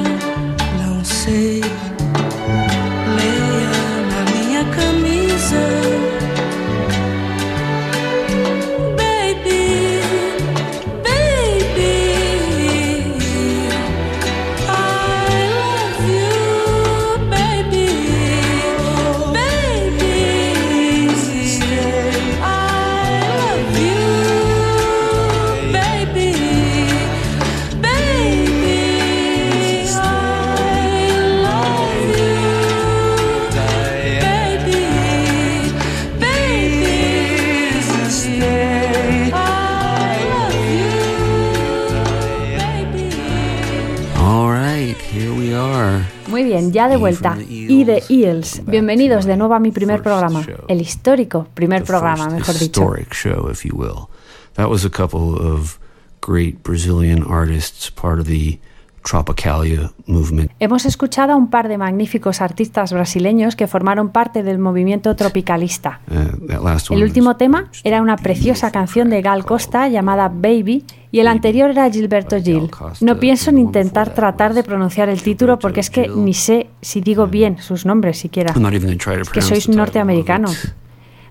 [46.95, 47.37] De vuelta.
[47.49, 48.63] Y de Eels.
[48.65, 50.47] Bienvenidos de nuevo a mi primer programa.
[50.69, 52.83] El histórico primer programa, mejor dicho.
[52.83, 54.09] historic show, if you will.
[54.55, 55.79] That was a couple of
[56.21, 58.61] great Brazilian artists, part of the
[59.05, 60.51] Tropicalia movement.
[60.59, 66.01] Hemos escuchado a un par de magníficos artistas brasileños que formaron parte del movimiento tropicalista.
[66.11, 71.21] Uh, one El último tema era una preciosa canción de Gal Costa llamada Baby y
[71.21, 72.71] el anterior era Gilberto Gil.
[73.03, 77.03] No pienso en intentar tratar de pronunciar el título porque es que ni sé si
[77.03, 78.55] digo bien sus nombres siquiera.
[78.55, 80.75] Es que sois norteamericanos.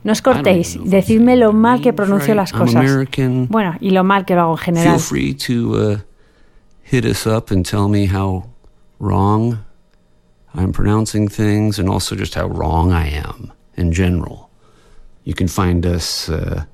[0.03, 3.07] No os cortéis, decidme lo mal que pronuncio las cosas.
[3.49, 4.99] Bueno, y lo mal que lo hago en general.
[6.83, 8.49] Hit us up and tell me how
[8.99, 9.65] wrong
[10.53, 14.51] I'm pronouncing things and also just how wrong I am in general.
[15.23, 16.65] You can find us uh,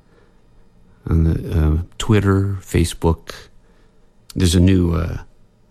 [1.08, 3.34] on the uh, Twitter, Facebook.
[4.36, 5.20] There's a new uh,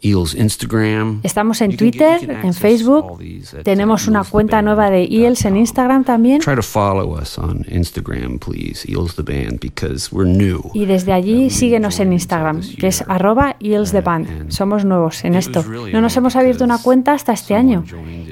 [0.02, 1.20] Instagram.
[1.22, 6.40] Estamos en Twitter, en Facebook, uh, tenemos una cuenta nueva de EELS en Instagram también
[6.40, 10.62] Try to follow us on Instagram, please, Eels the Band, because we're new.
[10.74, 14.50] y desde allí síguenos en Instagram, que es arroba EELS the Band.
[14.50, 15.64] Somos nuevos en esto.
[15.92, 17.84] No nos hemos abierto una cuenta hasta este año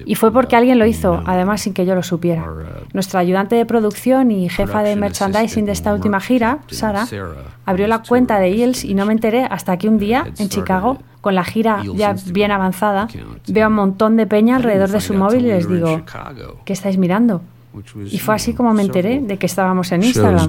[0.05, 2.47] y fue porque alguien lo hizo, además sin que yo lo supiera.
[2.93, 7.07] Nuestra ayudante de producción y jefa de merchandising de esta última gira, Sara,
[7.65, 10.99] abrió la cuenta de EELS y no me enteré hasta que un día en Chicago,
[11.27, 13.09] con la gira ya bien avanzada,
[13.49, 16.05] veo un montón de peña alrededor de su móvil y les digo,
[16.65, 17.43] ¿qué estáis mirando?
[18.13, 20.49] Y fue así como me enteré de que estábamos en Instagram.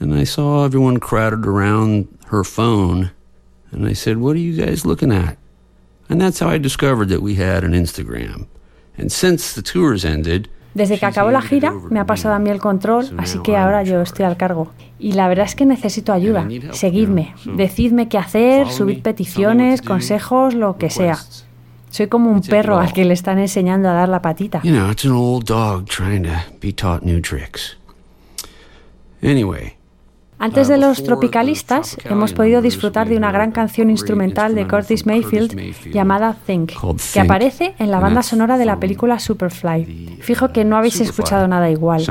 [0.00, 3.10] and I saw everyone crowded around her phone,
[3.70, 5.36] and I said, "What are you guys looking at?"
[6.08, 8.46] And that's how I discovered that we had an Instagram.
[8.96, 12.50] And since the tour's ended, Desde que acabó la gira me ha pasado a mí
[12.50, 14.70] el control, así que ahora yo estoy al cargo.
[14.98, 16.46] Y la verdad es que necesito ayuda.
[16.72, 21.18] Seguidme, decidme qué hacer, subid peticiones, consejos, lo que sea.
[21.90, 24.60] Soy como un perro al que le están enseñando a dar la patita.
[24.62, 27.78] you know, it's an old dog trying to be taught new tricks.
[29.22, 29.77] Anyway,
[30.38, 35.90] Antes de los tropicalistas, hemos podido disfrutar de una gran canción instrumental de Curtis Mayfield
[35.92, 36.72] llamada Think,
[37.12, 40.18] que aparece en la banda sonora de la película Superfly.
[40.20, 42.02] Fijo que no habéis escuchado nada igual.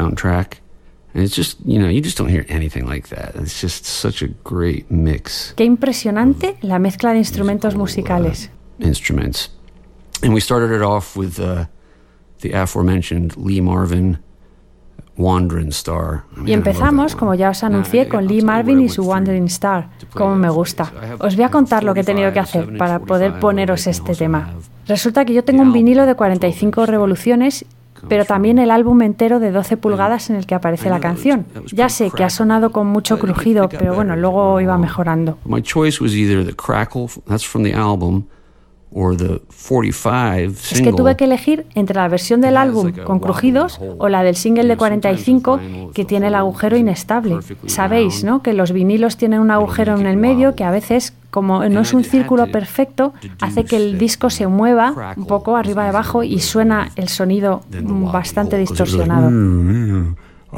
[5.56, 8.52] Qué impresionante la mezcla de instrumentos musicales.
[8.80, 9.50] instruments.
[10.22, 11.66] And we started it off with uh,
[12.40, 14.18] the aforementioned Lee Marvin, Wandering Star.
[14.18, 15.07] I mean,
[16.46, 20.50] Y empezamos, como ya os anuncié, con Lee Marvin y su Wandering Star, como me
[20.50, 20.92] gusta.
[21.20, 24.54] Os voy a contar lo que he tenido que hacer para poder poneros este tema.
[24.88, 27.66] Resulta que yo tengo un vinilo de 45 revoluciones,
[28.08, 31.46] pero también el álbum entero de 12 pulgadas en el que aparece la canción.
[31.74, 35.40] Ya sé que ha sonado con mucho crujido, pero bueno, luego iba mejorando.
[40.72, 44.36] Es que tuve que elegir entre la versión del álbum con crujidos o la del
[44.36, 45.60] single de 45
[45.94, 47.38] que tiene el agujero inestable.
[47.66, 48.42] Sabéis, ¿no?
[48.42, 51.94] Que los vinilos tienen un agujero en el medio que a veces, como no es
[51.94, 56.40] un círculo perfecto, hace que el disco se mueva un poco arriba y abajo y
[56.40, 59.30] suena el sonido mm, bastante distorsionado.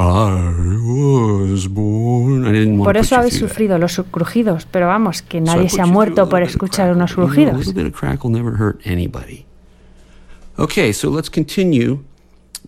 [0.02, 2.46] I was born.
[2.46, 5.86] I didn't want Por eso habéis sufrido los crujidos, pero vamos, que nadie se ha
[5.86, 7.58] muerto por escuchar unos crujidos.
[7.58, 9.46] little bit of crackle never hurt anybody.
[10.58, 12.00] Okay, so let's continue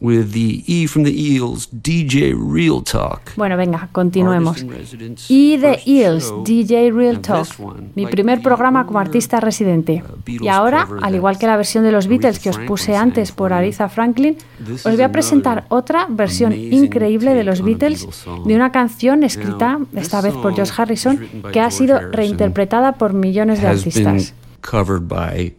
[0.01, 3.35] with the E from the Eels, DJ Real Talk.
[3.37, 4.57] Bueno, venga, continuemos.
[4.57, 6.33] The first Eels.
[6.43, 7.47] DJ Real Talk,
[7.95, 10.03] mi primer programa como artista residente.
[10.03, 13.31] uh, Y ahora, al igual que la versión de los Beatles que os puse antes
[13.31, 14.37] por Aretha Franklin,
[14.73, 18.07] os voy a presentar otra versión increíble de los Beatles
[18.45, 21.19] de una canción escrita, esta vez por George Harrison,
[21.53, 24.33] que ha sido reinterpretada por millones de artistas.
[24.61, 25.53] covered by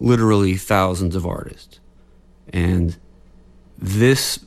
[0.00, 1.80] literally thousands of artists.
[2.52, 2.96] And
[3.82, 4.40] this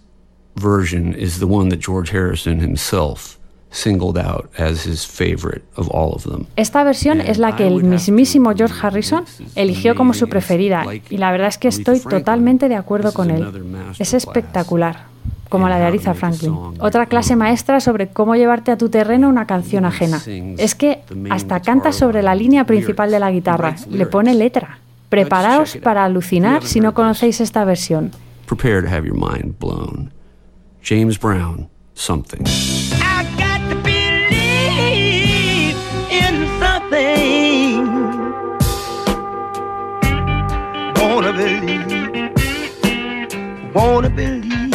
[0.56, 3.38] version is the one that George Harrison himself
[3.76, 6.48] singled out as his favorite of all of them.
[6.56, 9.26] Esta versión es la que el mismísimo George Harrison
[9.56, 13.46] eligió como su preferida y la verdad es que estoy totalmente de acuerdo con él.
[14.00, 15.08] Es espectacular,
[15.50, 16.56] como la de Aretha Franklin.
[16.80, 20.22] Otra clase maestra sobre cómo llevarte a tu terreno una canción ajena.
[20.58, 24.80] Es que hasta canta sobre la línea principal de la guitarra, le pone letra.
[25.10, 28.12] Preparaos para alucinar si no conocéis esta versión.
[28.46, 30.12] prepare to have your mind blown.
[30.82, 32.44] James Brown, something.
[32.46, 35.76] I got to believe
[36.12, 37.86] in something.
[41.02, 42.34] Wanna believe,
[43.74, 44.72] wanna believe,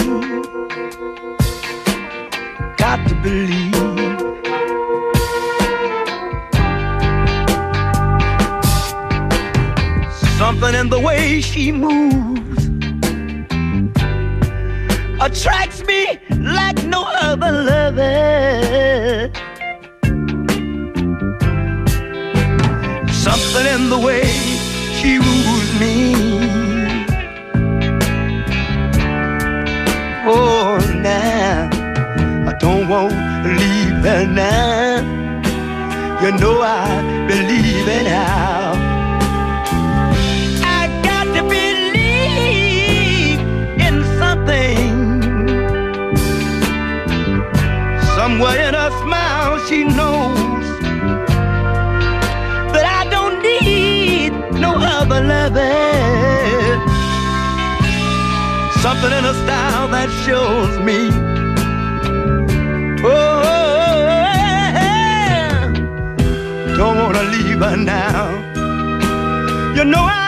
[2.77, 3.75] got to believe.
[10.39, 12.50] Something in the way she moves
[15.21, 19.31] attracts me like no other lover.
[23.13, 24.25] Something in the way
[24.99, 26.15] she wooed me.
[30.27, 31.69] Oh, now
[32.49, 35.01] I don't want to leave her now.
[36.23, 38.60] You know I believe in her.
[59.01, 61.11] something in her style that shows me.
[63.03, 63.97] Oh, oh,
[64.77, 65.75] oh,
[66.67, 68.29] oh, don't wanna leave her now.
[69.75, 70.20] You know I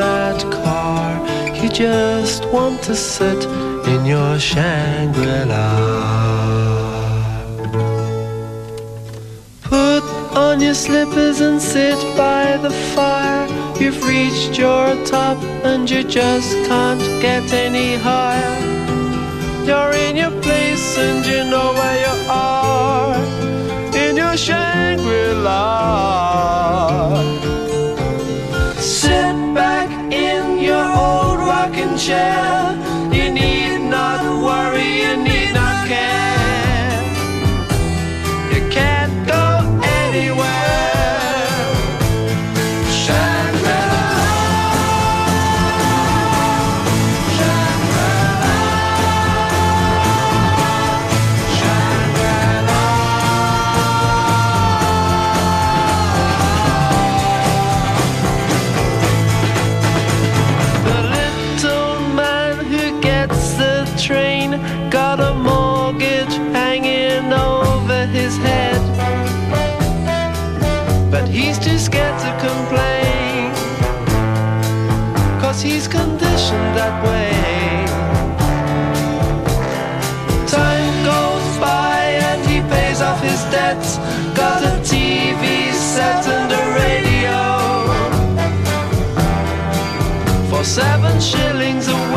[0.00, 1.08] that car.
[1.60, 3.40] You just want to sit
[3.92, 5.66] in your Shangri-La.
[9.62, 10.04] Put
[10.46, 13.46] on your slippers and sit by the fire.
[13.80, 15.38] You've reached your top
[15.70, 18.56] and you just can't get any higher.
[19.68, 23.16] You're in your place and you know where you are.
[24.04, 25.60] In your Shangri-La.
[28.98, 29.39] Sit
[30.60, 32.76] your old rocking chair.
[33.12, 35.29] You need not worry.
[80.48, 83.98] Time goes by and he pays off his debts.
[84.34, 87.38] Got a TV set and a radio.
[90.48, 92.09] For seven shillings a week.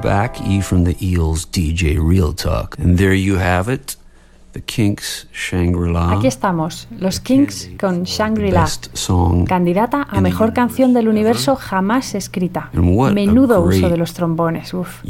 [0.00, 0.40] Back.
[0.40, 2.76] E from the Eels, DJ Real Talk.
[2.78, 3.96] And there you have it.
[4.52, 6.12] The Kinks, Shangri-La.
[6.12, 8.66] Aquí estamos, los Kings con Shangri-La,
[9.46, 12.70] candidata a mejor canción del universo jamás escrita.
[12.72, 15.02] Menudo uso de los trombones, uf.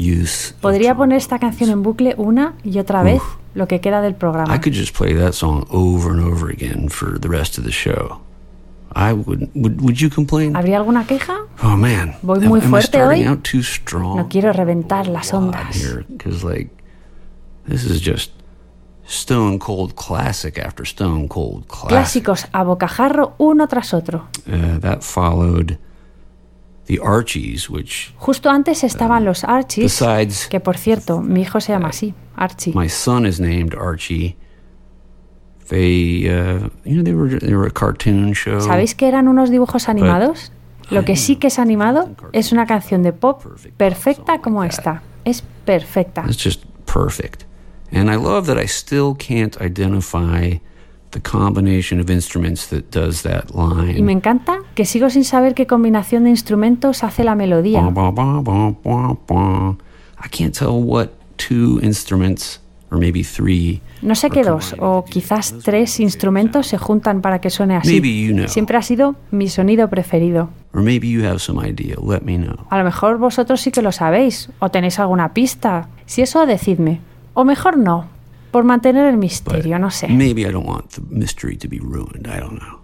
[0.59, 3.21] Podría poner esta canción en bucle una y otra vez
[3.55, 4.59] lo que queda del I programa.
[4.59, 8.19] could just play that song over and over again for the rest of the show.
[8.95, 9.49] I would.
[9.55, 10.55] Would, would you complain?
[10.55, 11.37] ¿Habría alguna queja?
[11.63, 12.15] Oh man.
[12.23, 13.29] Voy Am- muy am fuerte starting hoy.
[13.31, 14.17] out too strong?
[14.17, 15.75] No quiero reventar las ondas.
[15.75, 16.05] here
[16.43, 16.69] like
[17.67, 18.31] this is just
[19.05, 22.23] stone cold classic after stone cold classic.
[22.23, 24.27] Clásicos a bocajarro uno tras otro.
[24.47, 25.77] Uh, that followed
[26.85, 31.71] the Archies, which Justo antes estaban los Archies, besides que por cierto, mi hijo se
[31.73, 32.73] llama así, Archie.
[32.73, 34.35] my son is named Archie.
[35.69, 38.59] They, uh, you know, they were they were a cartoon show.
[38.59, 40.51] ¿Sabéis que eran unos dibujos animados?
[40.89, 43.43] Lo que sí que es animado es una canción de pop
[43.77, 45.03] perfecta como esta.
[45.25, 46.25] Es perfecta.
[46.27, 47.43] It's just perfect,
[47.91, 50.59] and I love that I still can't identify
[51.11, 53.97] the combination of instruments that does that line.
[53.97, 57.81] Y me encanta que sigo sin saber qué combinación de instrumentos hace la melodía.
[60.21, 62.59] I can't tell what two instruments,
[62.91, 63.81] or maybe three.
[64.01, 67.93] No sé qué dos o quizás tres instrumentos se juntan para que suene así.
[67.93, 68.47] Maybe you know.
[68.47, 70.49] Siempre ha sido mi sonido preferido.
[70.73, 75.89] A lo mejor vosotros sí que lo sabéis o tenéis alguna pista.
[76.05, 77.01] Si eso, decidme.
[77.33, 78.19] O mejor no.
[78.51, 80.07] por mantener el misterio, no sé.
[80.07, 82.27] Maybe I don't want the mystery to be ruined.
[82.27, 82.79] I don't know.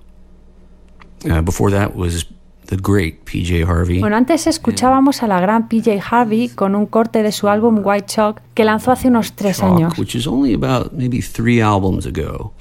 [1.25, 2.25] Uh, before that was
[2.67, 3.99] the great PJ Harvey.
[3.99, 8.07] Bueno, antes escuchábamos a la gran PJ Harvey con un corte de su álbum White
[8.07, 9.97] Chalk que lanzó hace unos tres Chalk, años.
[9.97, 12.53] which is only about maybe three albums ago.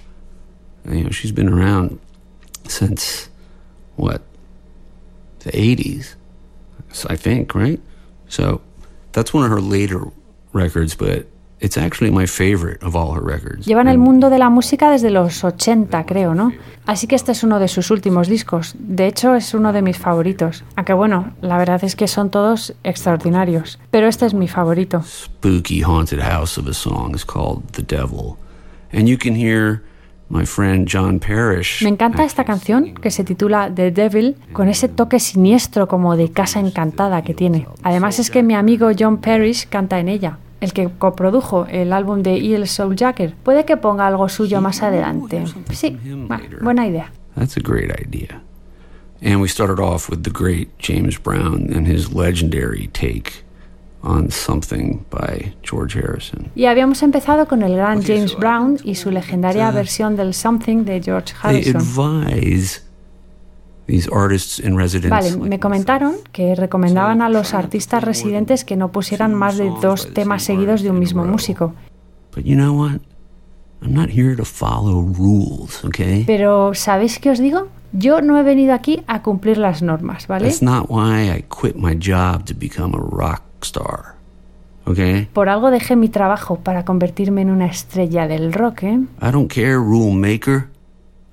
[0.86, 1.98] You know, she's been around
[2.68, 3.30] since
[3.96, 4.20] what
[5.40, 6.16] the '80s,
[7.08, 7.80] I think, right?
[8.28, 8.60] So
[9.12, 10.08] that's one of her later
[10.52, 11.26] records, but
[11.64, 13.66] it's actually my favorite of all her records.
[13.66, 16.52] Lleva en el mundo de la música desde los 80, creo, ¿no?
[16.86, 18.74] Así que este es uno de sus últimos discos.
[18.78, 20.64] De hecho, es uno de mis favoritos.
[20.76, 23.78] Aunque bueno, la verdad es que son todos extraordinarios.
[23.90, 25.02] Pero este es mi favorito.
[25.02, 28.36] spooky haunted house of a song is called The Devil.
[28.92, 29.82] And you can hear
[30.28, 31.82] my friend John Parrish.
[31.82, 36.30] Me encanta esta canción que se titula The Devil con ese toque siniestro como de
[36.30, 37.66] casa encantada que tiene.
[37.82, 40.38] Además es que mi amigo John Parrish canta en ella.
[40.60, 42.66] El que coprodujo el álbum de E.L.
[42.66, 43.34] Souljacker.
[43.42, 45.44] Puede que ponga algo suyo más adelante.
[45.72, 45.98] Sí,
[46.28, 47.12] bueno, buena idea.
[47.36, 48.40] That's a great idea.
[49.22, 53.44] And we started off with the great James Brown and his legendary take
[54.02, 56.50] on Something by George Harrison.
[56.54, 61.00] Y habíamos empezado con el gran James Brown y su legendaria versión del Something de
[61.02, 61.76] George They Harrison.
[61.76, 62.82] advise
[63.86, 65.10] these artists in residence.
[65.10, 70.12] Vale, me comentaron que recomendaban a los artistas residentes que no pusieran más de dos
[70.14, 71.74] temas seguidos de un mismo músico.
[72.34, 73.00] But you know what?
[73.82, 76.24] I'm not here to follow rules, okay?
[76.26, 77.68] Pero, ¿sabéis qué os digo?
[77.92, 80.46] Yo no he venido aquí a cumplir las normas, ¿vale?
[80.46, 84.14] That's not why I quit my job to become a rock star.
[84.86, 85.28] Okay?
[85.32, 89.00] Por algo dejé mi trabajo para convertirme en una estrella del rock, ¿eh?
[89.22, 90.68] I don't care, rule maker.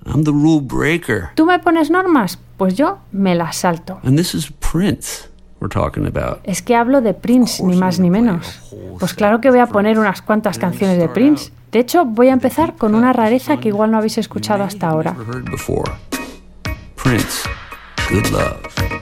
[0.06, 1.30] I'm the rule breaker.
[1.34, 2.38] ¿Tú me pones normas?
[2.56, 4.00] Pues yo me las salto.
[4.02, 5.28] And this is Prince
[5.60, 6.40] we're talking about.
[6.44, 8.60] Es que hablo de Prince, ni más ni menos.
[8.98, 11.52] Pues claro que voy a poner unas cuantas canciones de Prince.
[11.70, 15.16] De hecho, voy a empezar con una rareza que igual no habéis escuchado hasta ahora.
[16.96, 17.48] Prince,
[18.10, 19.01] good love.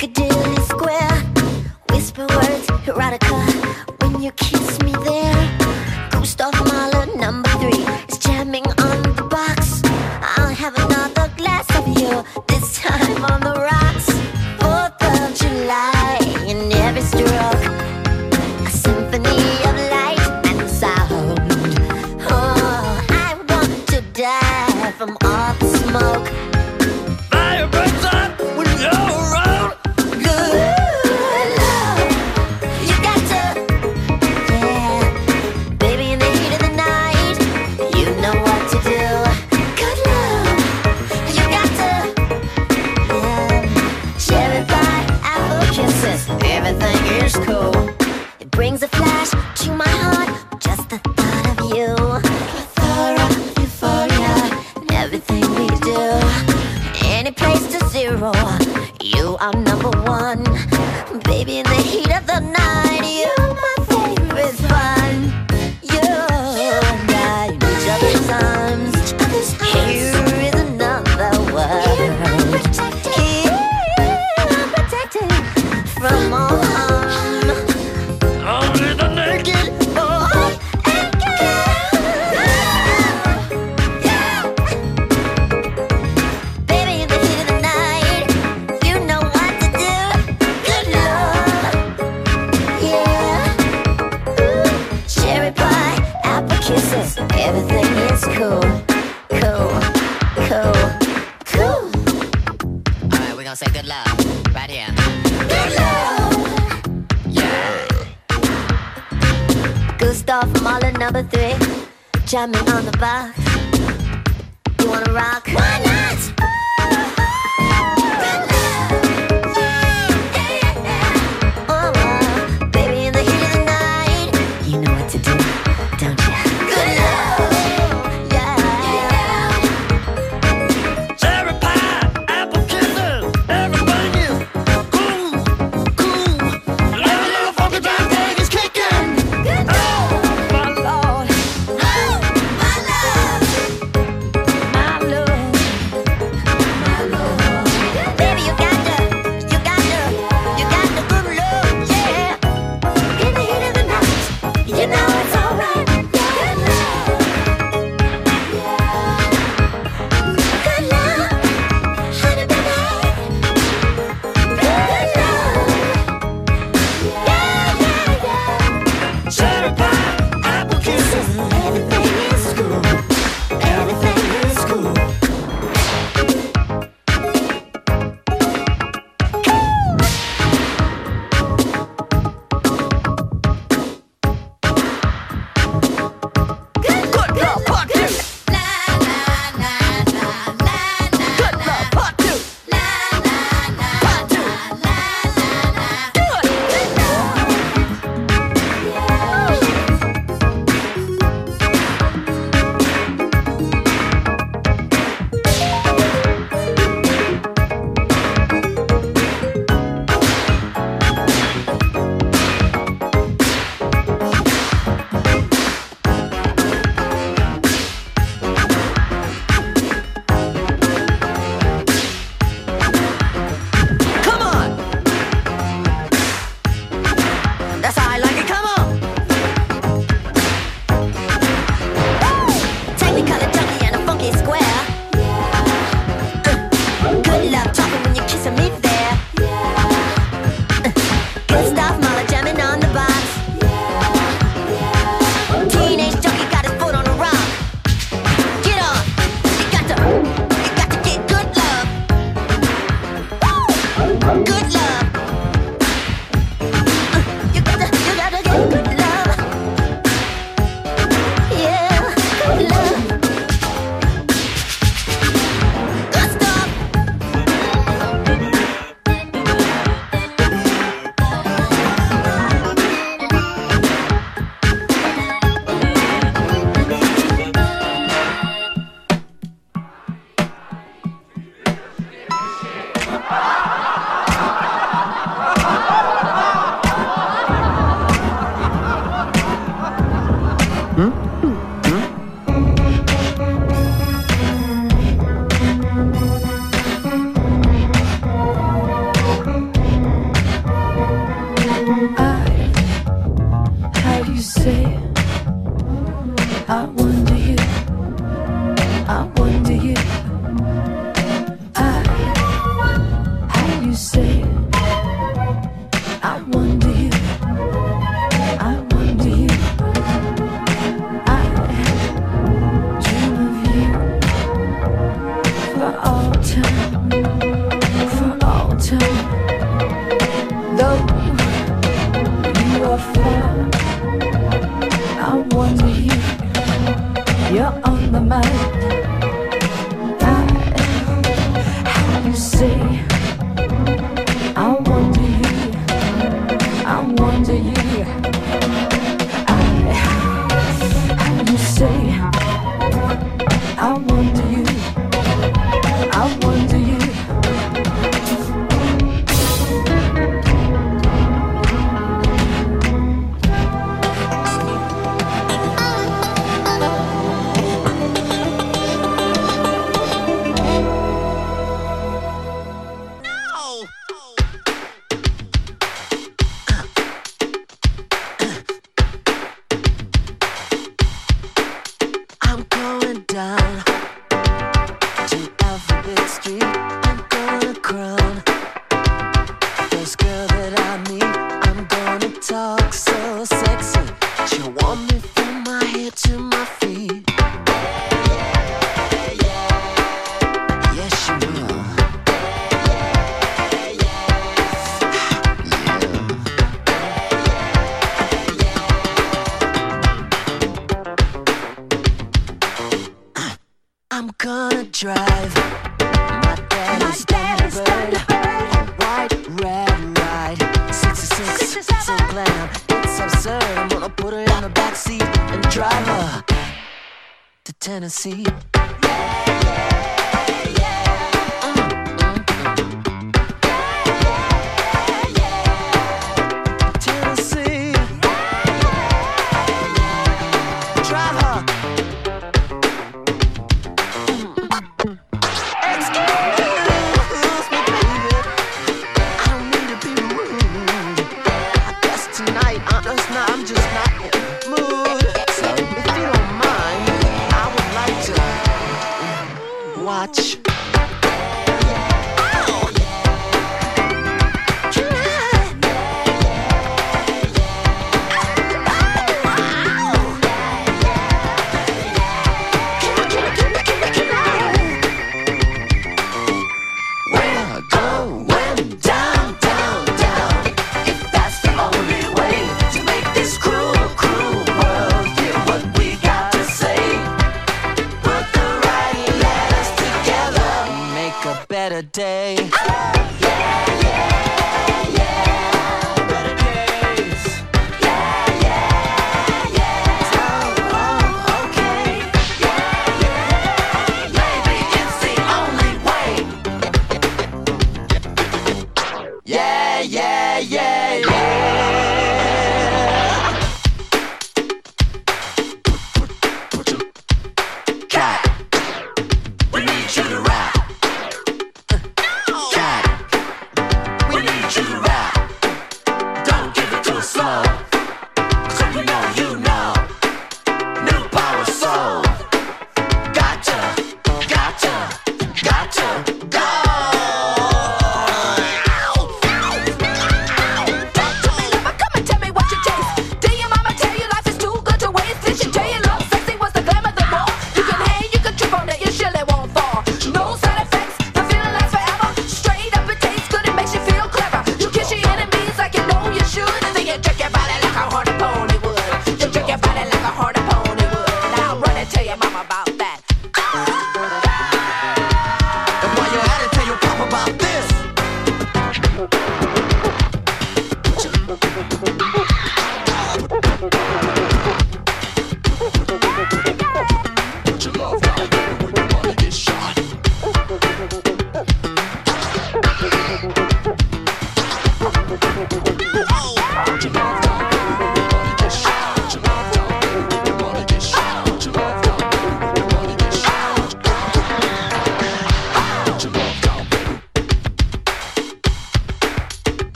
[0.00, 1.12] Piccadilly Square.
[1.90, 3.36] Whisper words, erotica,
[4.00, 4.59] when you kiss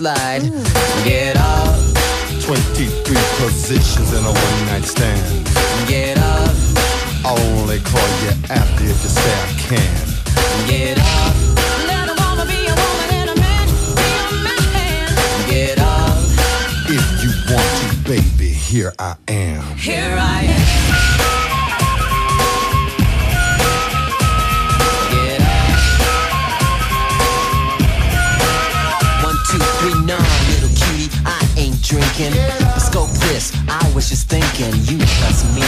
[0.00, 0.42] we could slide.
[1.04, 1.76] Get up,
[2.42, 5.46] 23 positions in a one night stand.
[5.88, 6.54] get up,
[7.24, 10.06] I'll only call you after if you say I can.
[10.66, 11.34] get up,
[11.86, 13.66] Let a woman be a woman and a man
[13.96, 15.48] be a man.
[15.48, 16.18] get up.
[16.88, 19.62] If you want to, baby, here I am.
[19.76, 21.55] Here I am.
[31.96, 32.36] Drinking.
[32.76, 33.56] Scope this.
[33.68, 35.64] I was just thinking, you plus me.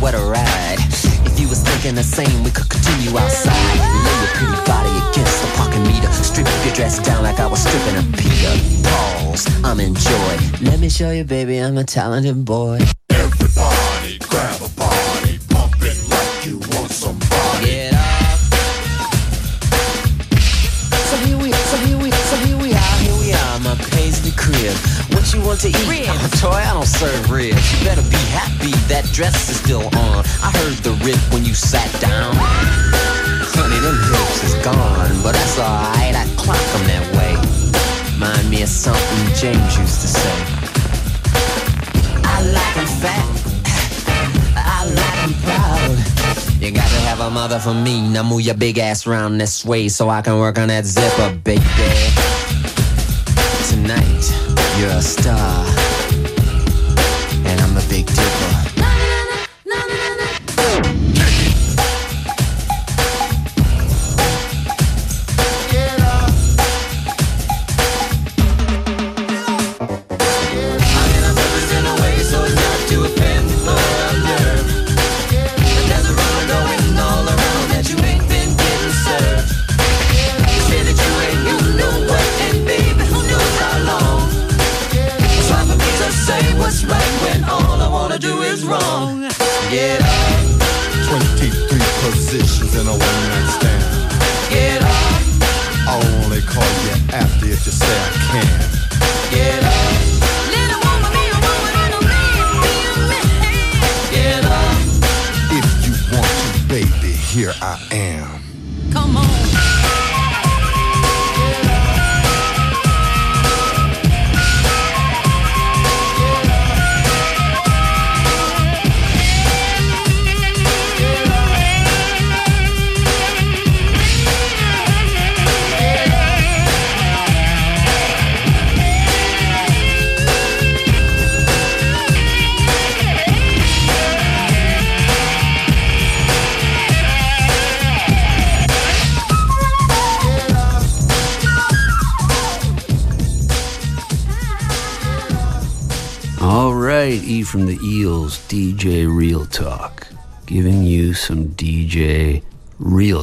[0.00, 0.80] What a ride.
[1.28, 3.76] If you was thinking the same, we could continue outside.
[4.04, 6.10] Lay your pretty body against the parking meter.
[6.12, 8.54] Strip your dress down like I was stripping a Peter.
[8.88, 10.34] Balls, I'm in joy.
[10.62, 12.78] Let me show you, baby, I'm a talented boy.
[25.32, 25.88] You want to eat?
[25.88, 26.08] Ribs.
[26.10, 27.54] Oh, toy, I don't serve ribs.
[27.72, 30.24] You better be happy that dress is still on.
[30.42, 32.34] I heard the rip when you sat down.
[32.34, 36.16] Honey, them hips is gone, but that's alright.
[36.18, 37.38] I clock 'em that way.
[38.18, 40.36] Mind me of something James used to say.
[42.26, 43.26] I like 'em fat.
[44.56, 45.96] I like 'em proud.
[46.60, 48.08] You got to have a mother for me.
[48.08, 51.30] Now move your big ass round this way so I can work on that zipper,
[51.44, 51.62] baby.
[53.70, 54.24] Tonight,
[54.80, 55.69] you're a star.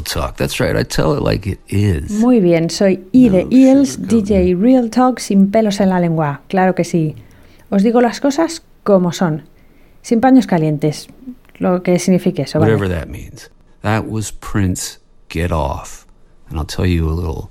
[0.08, 0.38] Talk.
[0.38, 2.12] That's right, I tell it like it is.
[2.12, 6.74] Muy bien, soy I de Eels, DJ Real Talk sin pelos en la lengua, claro
[6.76, 7.16] que sí.
[7.70, 9.44] Os digo las cosas como son,
[10.02, 11.08] sin paños calientes,
[11.60, 12.74] lo que signifique eso, ¿vale?
[12.74, 13.52] Whatever that means.
[13.82, 16.06] That was Prince Get Off.
[16.50, 17.50] And I'll tell you a little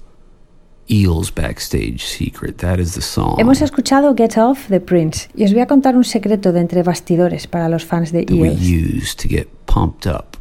[0.91, 2.59] Eels backstage secret.
[2.59, 5.97] That is the song Hemos escuchado Get Off de Prince y os voy a contar
[5.97, 8.61] un secreto de entre bastidores para los fans de that we Eels.
[8.63, 10.39] use to get pumped up.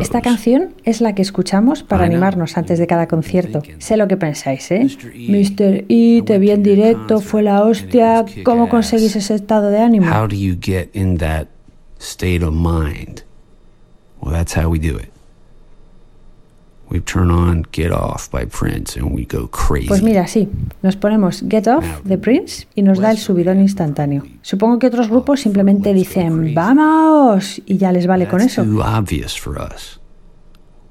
[0.00, 3.62] Esta canción es la que escuchamos para animarnos antes de cada concierto.
[3.78, 4.86] Sé lo que pensáis, ¿eh?
[5.14, 5.84] Mr.
[5.88, 8.24] E, te vi en directo, fue la hostia.
[8.44, 10.06] ¿Cómo conseguís ese estado de ánimo?
[10.06, 11.48] How do you get in that
[11.98, 13.24] state of mind?
[14.20, 15.15] Well, that's how we do it.
[16.88, 19.88] We turn on Get Off by Prince and we go crazy.
[19.88, 20.48] Pues mira, sí,
[20.82, 24.22] nos ponemos Get Off de Prince y nos da el subidón instantáneo.
[24.42, 27.60] Supongo que otros grupos simplemente dicen ¡Vamos!
[27.66, 28.62] y ya les vale con eso.
[28.64, 30.00] too obvious for us.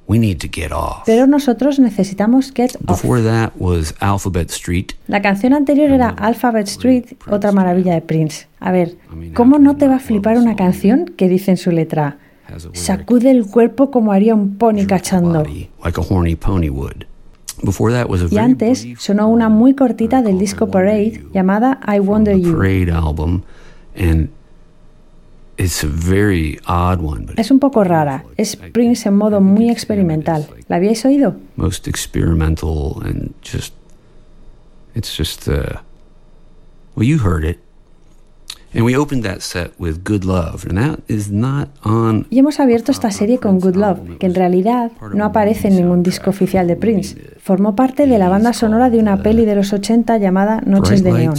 [0.07, 1.03] We need to get off.
[1.05, 3.01] Pero nosotros necesitamos Get Off.
[3.01, 4.91] Before that was Alphabet Street.
[5.07, 8.47] La canción anterior era Alphabet Street, otra maravilla de Prince.
[8.59, 8.97] A ver,
[9.33, 12.19] ¿cómo no te va a flipar una canción que dice en su letra?
[12.73, 15.43] Sacude el cuerpo como haría un pony cachando.
[18.31, 22.53] Y antes sonó una muy cortita del disco Parade llamada I Wonder You.
[22.53, 23.41] Parade album,
[23.97, 24.29] and
[25.57, 29.69] it's a very odd one, but Es un poco rara, es Prince en modo muy
[29.69, 30.47] experimental.
[30.67, 31.35] ¿La habíais oído?
[31.55, 33.73] most experimental and just
[34.93, 35.79] it's just uh
[36.95, 37.59] well you heard it
[42.29, 46.03] Y hemos abierto esta serie con Good Love, que en realidad no aparece en ningún
[46.03, 47.15] disco oficial de Prince.
[47.41, 51.11] Formó parte de la banda sonora de una peli de los 80 llamada Noches de
[51.11, 51.35] Neón.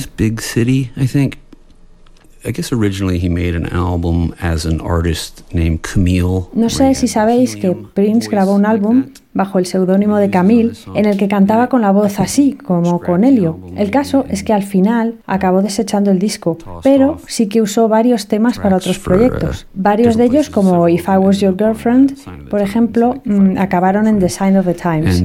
[2.47, 7.09] I guess originally he made an album as an artist named Camille No sé si
[7.09, 11.68] sabéis que Prince grabó un álbum bajo el seudónimo de Camille en el que cantaba
[11.68, 13.59] con la voz así, como con Helio.
[13.77, 18.28] El caso es que al final acabó desechando el disco, pero sí que usó varios
[18.28, 19.66] temas para otros proyectos.
[19.74, 22.16] Varios de ellos, como If I Was Your Girlfriend,
[22.48, 25.23] por ejemplo, mm, acabaron en The Sign of the Times.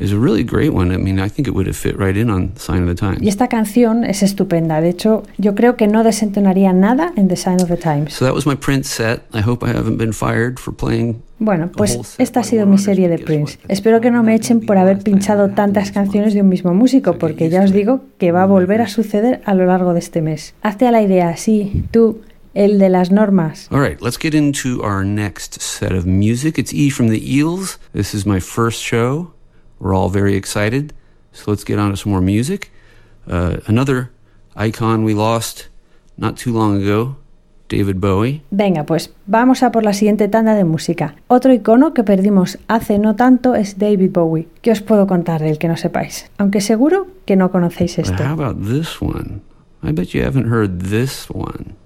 [0.00, 2.30] Is a really great one I mean I think it would have fit right in
[2.30, 4.80] on Sign of the Times Y esta canción es estupenda.
[4.80, 8.14] De hecho, yo creo que no desentonaría nada en The Sign of the Times.
[8.14, 9.22] So that was my Prince set.
[9.32, 11.22] I hope I haven't been fired for playing.
[11.38, 13.58] Bueno, pues esta ha sido mi serie de Prince.
[13.68, 17.48] Espero que no me echen por haber pinchado tantas canciones de un mismo músico, porque
[17.48, 20.54] ya os digo que va a volver a suceder a lo largo de este mes.
[20.60, 22.20] Hazte a la idea, sí, tú,
[22.52, 23.68] el de las normas.
[23.70, 26.58] All right, let's get into our next set of music.
[26.58, 27.78] It's E from the Eels.
[27.94, 29.32] This is my first show.
[29.80, 30.92] We're all very excited.
[31.32, 32.70] So let's get on to some more music.
[33.26, 34.10] Uh, another
[34.56, 35.68] icon we lost
[36.16, 37.16] not too long ago,
[37.68, 38.42] David Bowie.
[38.50, 41.14] Venga, pues vamos a por la siguiente tanda de música.
[41.28, 44.48] Otro icono que perdimos hace no tanto es David Bowie.
[44.60, 46.30] ¿Qué os puedo contar del que no sepáis?
[46.36, 48.24] Aunque seguro que no conocéis But esto.
[48.24, 49.40] how about this one?
[49.82, 51.76] I bet you haven't heard this one.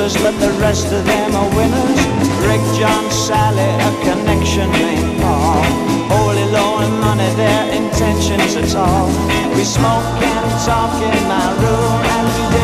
[0.00, 2.00] Losers, but the rest of them are winners.
[2.46, 5.62] Rick, John, Sally, a connection named Paul.
[6.08, 9.08] Holy Lord, money, their intentions at all.
[9.54, 12.59] We smoke and talk in my room and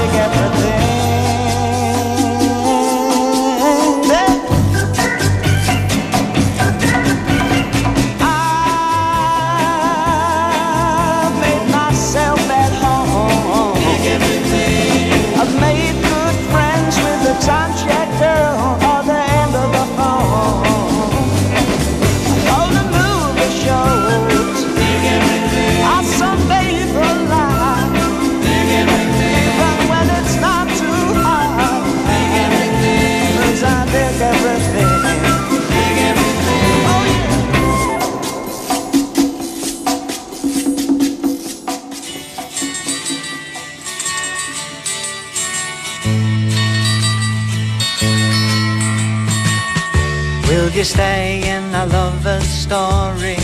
[50.76, 53.40] you stay in a lover's story?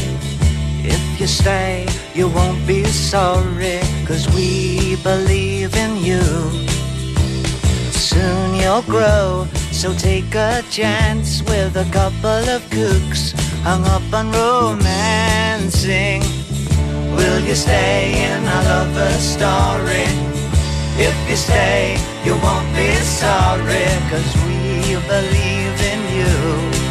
[0.84, 6.22] If you stay, you won't be sorry, cause we believe in you.
[7.92, 13.32] Soon you'll grow, so take a chance with a couple of kooks
[13.62, 16.20] hung up on romancing.
[17.16, 20.08] Will you stay in our lover's story?
[21.00, 21.96] If you stay,
[22.26, 26.81] you won't be sorry, cause we believe in you.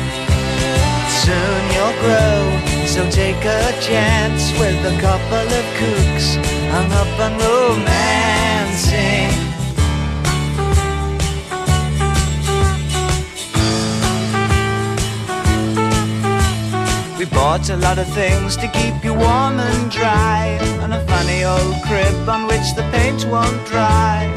[1.26, 2.40] Soon you'll grow,
[2.88, 6.36] so take a chance with a couple of kooks
[6.74, 9.30] hung up on romancing.
[17.20, 21.44] We bought a lot of things to keep you warm and dry, and a funny
[21.44, 24.34] old crib on which the paint won't dry.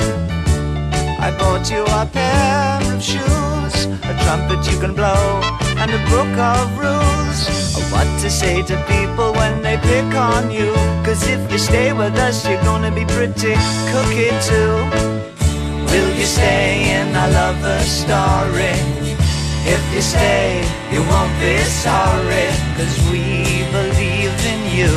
[1.18, 5.40] I bought you a pair of shoes, a trumpet you can blow,
[5.76, 7.40] and a book of rules
[7.76, 10.72] of what to say to people when they pick on you.
[11.04, 13.54] Cause if you stay with us, you're gonna be pretty
[13.90, 14.74] cookie too.
[15.90, 18.76] Will you stay in our lover story?
[19.66, 20.60] If you stay,
[20.92, 21.56] you won't be
[21.86, 24.92] sorry, cause we believe in you.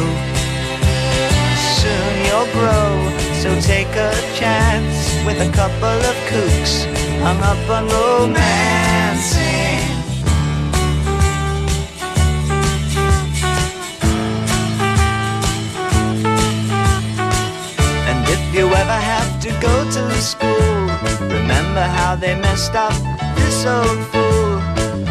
[1.79, 2.89] Soon you'll grow,
[3.41, 6.85] so take a chance with a couple of kooks
[7.21, 9.66] hung up on romancing.
[18.57, 20.81] You ever have to go to school,
[21.29, 22.97] remember how they messed up
[23.35, 24.57] this old fool.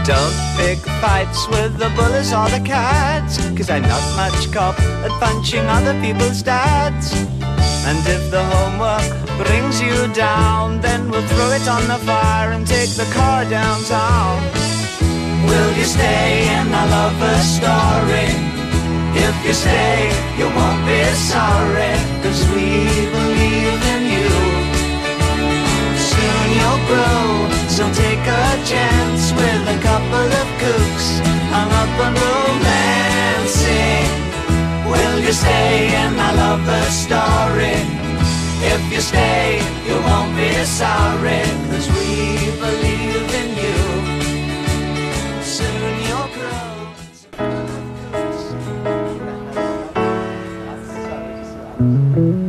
[0.03, 5.13] Don't pick fights with the bullies or the cats, cause I'm not much cop at
[5.23, 7.13] punching other people's dads.
[7.89, 9.07] And if the homework
[9.39, 14.43] brings you down, then we'll throw it on the fire and take the car downtown.
[15.47, 18.29] Will you stay in our lover story?
[19.15, 22.67] If you stay, you won't be sorry, cause we
[23.13, 23.36] believe
[27.77, 31.21] So take a chance with a couple of kooks
[31.53, 34.11] hung up on romancing.
[34.91, 37.79] Will you stay in my lover story?
[38.73, 42.09] If you stay, you won't be sorry, cause we
[42.65, 43.79] believe in you.
[45.43, 46.31] Soon you'll
[52.33, 52.46] grow.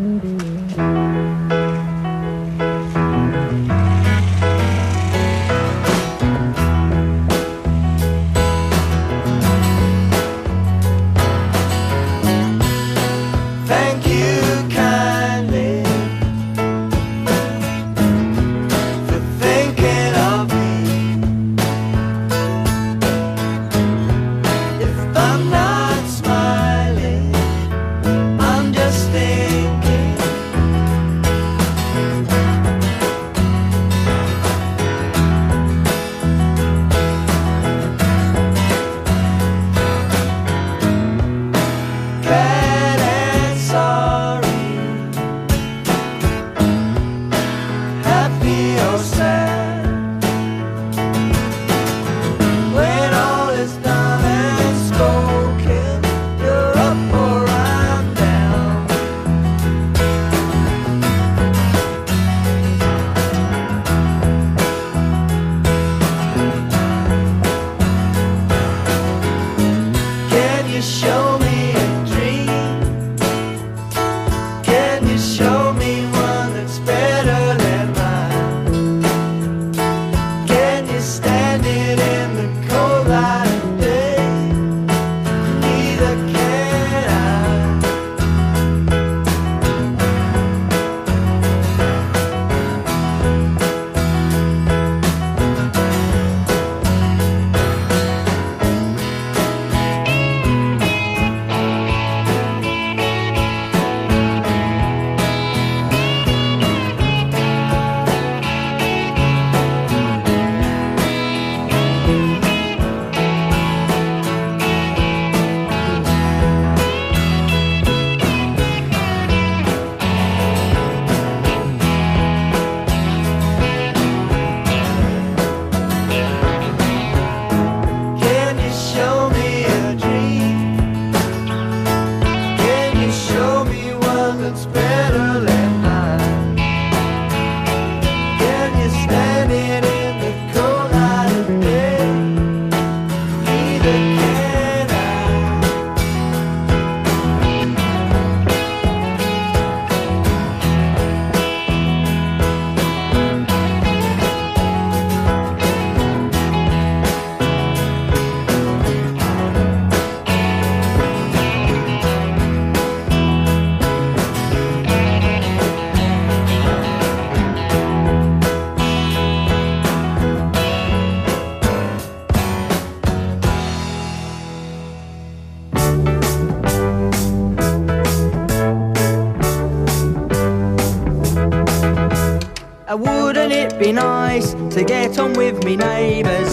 [183.79, 186.51] Be nice to get on with me neighbours.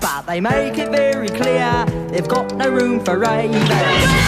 [0.00, 4.27] But they make it very clear they've got no room for ravers.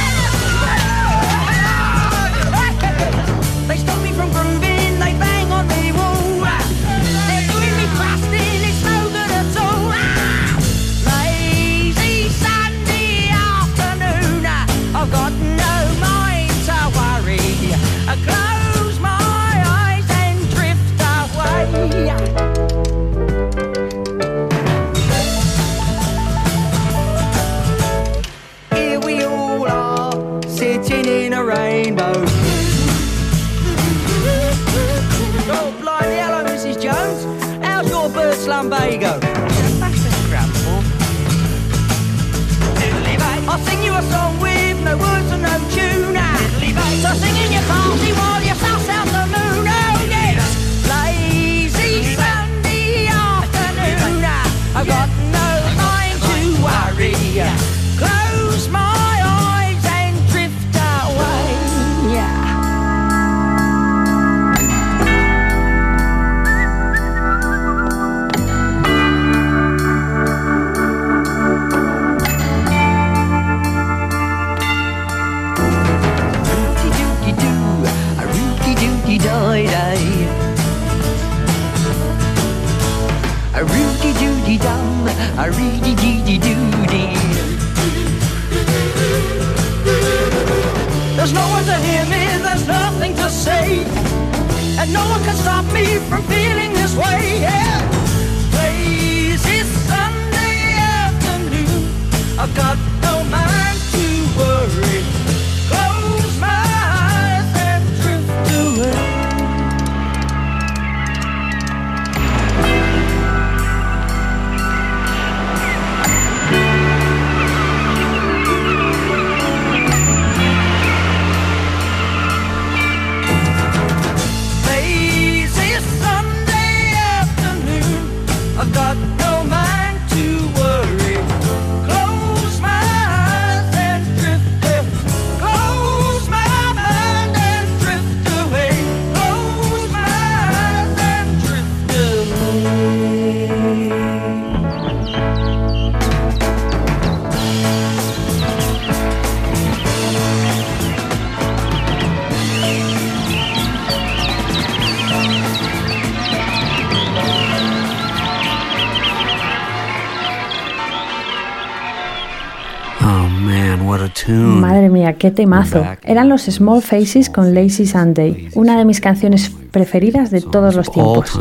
[163.40, 164.60] Man, what a tune.
[164.60, 165.84] Madre mía, qué temazo.
[166.02, 170.90] Eran los Small Faces con Lazy Sunday, una de mis canciones preferidas de todos los
[170.90, 171.38] tiempos.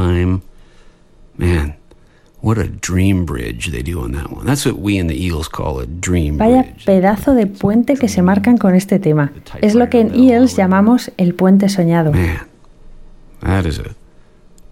[1.37, 1.75] Man,
[2.41, 4.45] what a dream bridge they do on that one.
[4.45, 8.21] That's what we in the Eagles call a dream Vaya pedazo de puente que se
[8.21, 9.31] marcan con este tema.
[9.61, 12.11] Es lo que en Eels llamamos el puente soñado.
[13.41, 13.98] That is a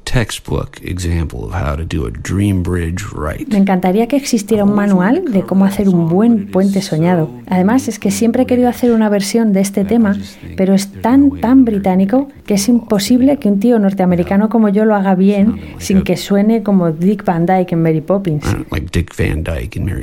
[0.07, 3.47] textbook example of how to do a dream bridge right.
[3.49, 7.29] Me encantaría que existiera un manual de cómo hacer un buen puente soñado.
[7.47, 10.15] Además, es que siempre he querido hacer una versión de este tema,
[10.55, 14.95] pero es tan, tan británico que es imposible que un tío norteamericano como yo lo
[14.95, 18.45] haga bien sin que suene como Dick Van Dyke en Mary Poppins.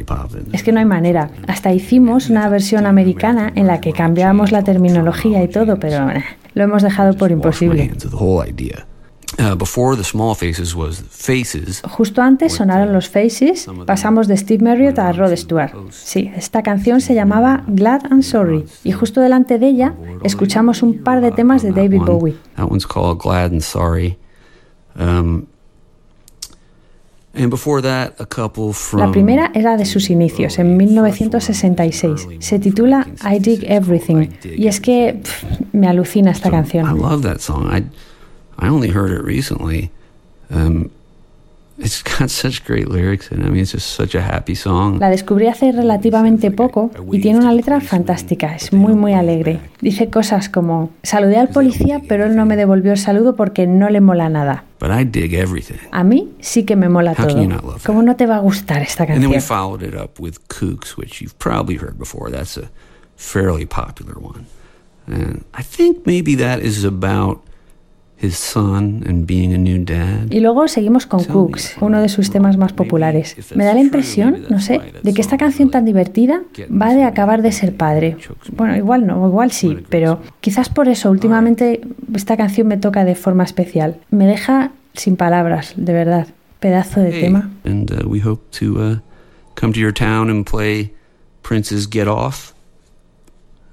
[0.05, 0.53] Poppins.
[0.53, 1.31] Es que no hay manera.
[1.49, 6.09] Hasta hicimos una versión americana en la que cambiábamos la terminología y todo, pero
[6.55, 7.91] lo hemos dejado por imposible.
[9.37, 11.83] Uh, before the small faces was faces.
[11.83, 15.73] Justo antes sonaron los Faces, pasamos de Steve Marriott a Rod Stewart.
[15.91, 21.03] Sí, esta canción se llamaba Glad and Sorry y justo delante de ella escuchamos un
[21.03, 22.37] par de temas de David Bowie.
[22.57, 24.19] That one's called Glad and Sorry.
[24.97, 25.49] Um,
[27.35, 29.01] and before that, a couple from.
[29.01, 32.29] La primera era de sus inicios, en 1966.
[32.39, 36.87] Se titula I Dig Everything y es que pff, me alucina esta I canción.
[38.59, 39.91] I only heard it recently.
[40.51, 40.91] Um,
[41.77, 45.01] it's got such great lyrics, and I mean, it's just such a happy song.
[45.01, 49.59] La descubrí hace relativamente poco y tiene una letra fantástica, es muy muy alegre.
[49.81, 53.89] Dice cosas como, saludé al policía pero él no me devolvió el saludo porque no
[53.91, 54.65] le mola nada.
[54.79, 55.79] But I dig everything.
[55.91, 57.43] A mí sí que me mola How can todo.
[57.43, 57.87] you not love that?
[57.87, 59.43] ¿Cómo no te va a gustar esta And then we canción?
[59.59, 62.31] followed it up with Kooks, which you've probably heard before.
[62.31, 62.71] That's a
[63.17, 64.47] fairly popular one.
[65.09, 67.41] And I think maybe that is about
[68.25, 70.31] his son and being a new dad.
[70.31, 73.37] Y luego seguimos con Cooks, uno de sus temas más populares.
[73.55, 77.43] Me da la impresión, no sé, de que esta canción tan divertida va de acabar
[77.43, 78.17] de ser padre.
[78.53, 81.81] Bueno, igual no, igual sí, pero quizás por eso últimamente
[82.15, 83.97] esta canción me toca de forma especial.
[84.11, 86.29] Me deja sin palabras, de verdad.
[86.61, 87.51] Pedazo de Hey, tema.
[87.65, 88.99] And uh, we hope to uh,
[89.55, 90.95] come to your town and play
[91.43, 92.55] Prince's Get Off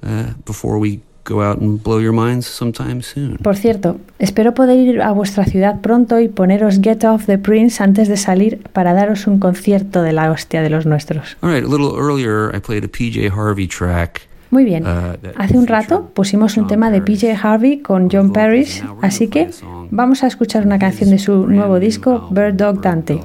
[0.04, 3.38] uh, before we go out and blow your minds sometime soon.
[3.38, 7.82] Por cierto, espero poder ir a vuestra ciudad pronto y poneros Get Off the Prince
[7.84, 11.38] antes de salir para daros un concierto de la hostia de los nuestros.
[11.42, 14.22] All right, a little earlier, I played a PJ Harvey track.
[14.50, 14.86] Muy bien.
[14.86, 19.50] uh, Hace un rato pusimos un tema de PJ Harvey con John Parrish, así que
[19.92, 23.22] vamos a escuchar una canción de su nuevo disco Bird Dog Dante.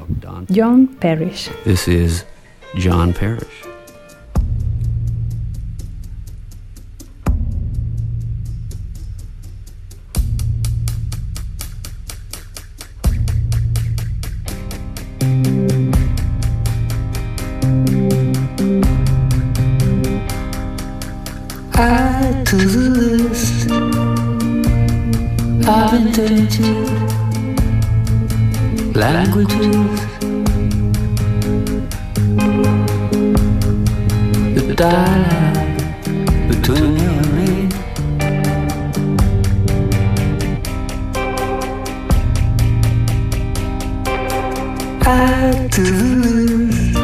[0.55, 1.51] John Parrish.
[1.65, 2.25] This is
[2.81, 3.76] John Parrish.
[22.59, 23.71] To the list
[25.69, 26.89] of endangered
[28.97, 30.01] languages.
[34.55, 35.79] The dialogue
[36.49, 37.53] between you and me.
[45.05, 46.97] Add to the list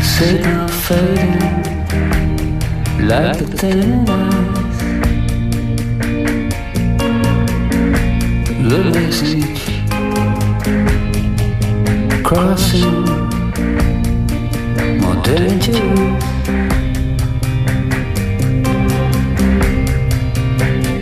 [0.02, 1.36] Signal fading
[3.06, 3.72] like the
[4.08, 4.80] ice.
[8.70, 9.64] The message
[12.24, 13.25] crossing
[15.26, 16.24] more dangerous.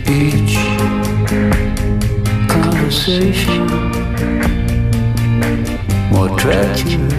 [0.07, 0.55] Each
[2.47, 3.65] conversation
[6.11, 7.13] more treacherous.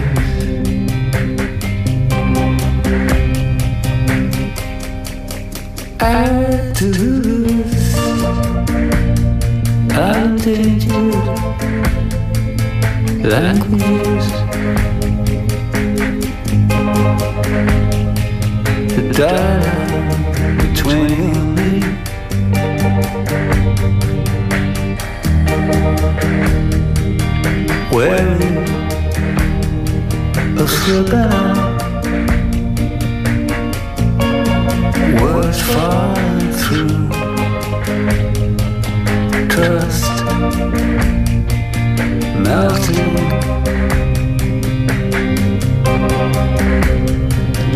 [5.99, 7.09] Add to the
[7.47, 8.67] list of
[9.89, 11.15] endangered
[13.23, 14.96] languages.
[18.95, 21.71] The dialogue between me.
[27.91, 28.57] Wearing
[30.57, 31.45] a cigar.
[35.21, 37.07] Words falling through.
[39.49, 40.17] Trust
[42.43, 43.15] melting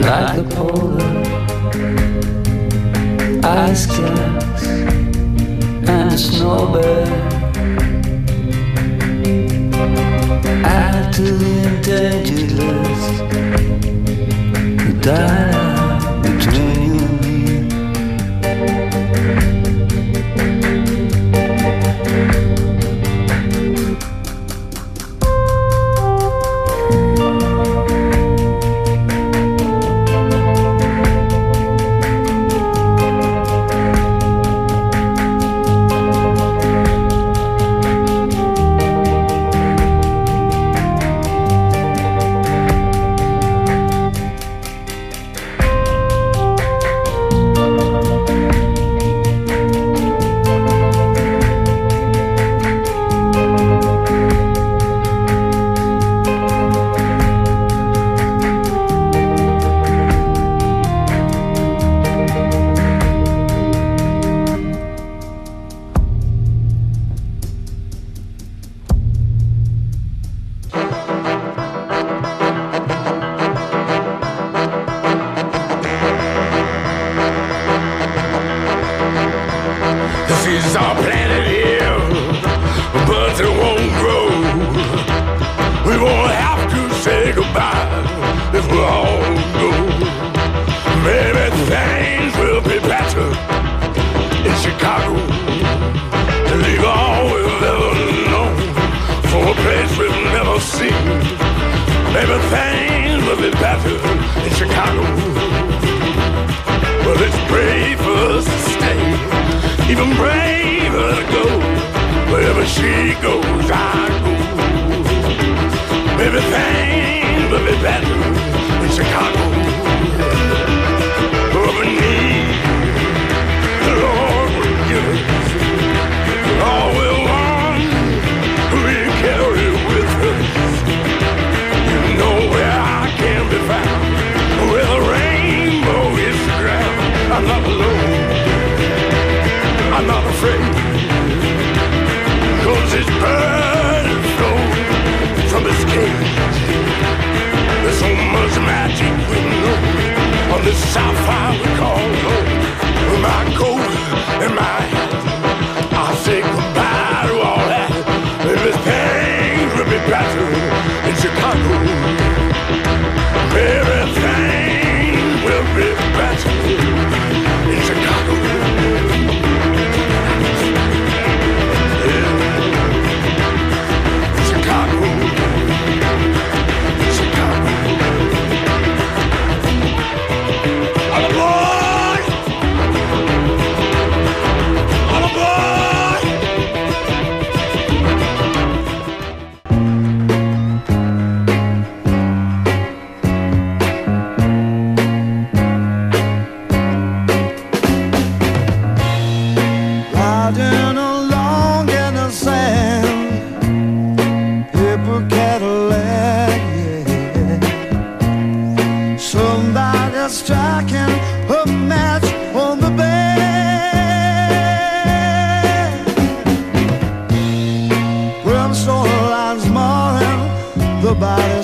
[0.02, 1.42] like the polar
[3.44, 4.68] ice caps
[5.88, 6.82] and a snow.
[10.64, 13.16] Add to the endangered list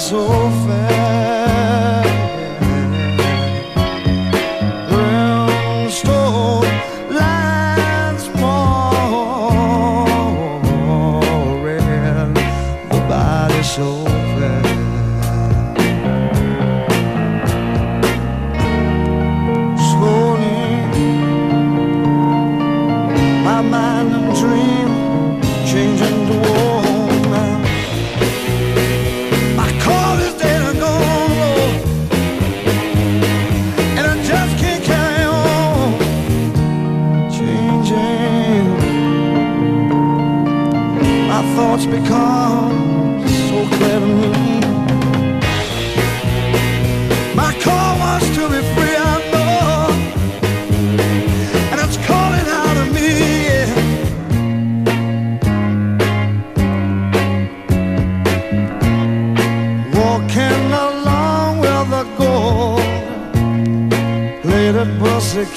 [0.08, 0.88] so sofrer.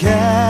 [0.00, 0.49] care.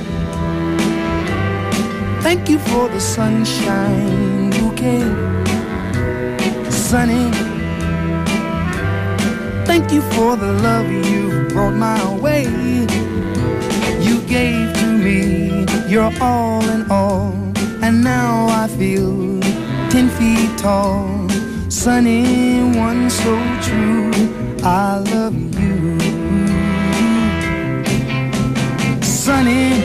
[3.01, 5.01] you sunshine bouquet.
[6.69, 7.31] Sunny,
[9.65, 12.45] thank you for the love you brought my way.
[14.07, 17.33] You gave to me your all in all,
[17.81, 19.39] and now I feel
[19.89, 21.27] ten feet tall.
[21.69, 23.33] Sunny, one so
[23.67, 24.11] true,
[24.63, 25.99] I love you.
[29.01, 29.80] Sunny, you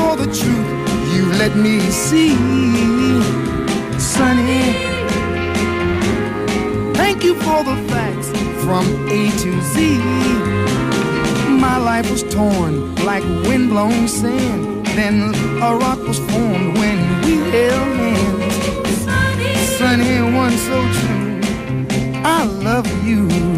[0.00, 0.70] for the truth
[1.14, 2.34] you let me see.
[3.98, 4.64] Sunny,
[7.00, 8.28] thank you for the facts
[8.64, 8.84] from
[9.18, 9.98] A to Z.
[11.66, 14.86] My life was torn like windblown sand.
[14.98, 15.16] Then
[15.68, 18.98] a rock was formed when we held hands.
[19.78, 21.40] Sunny, one so true,
[22.38, 23.49] I love you.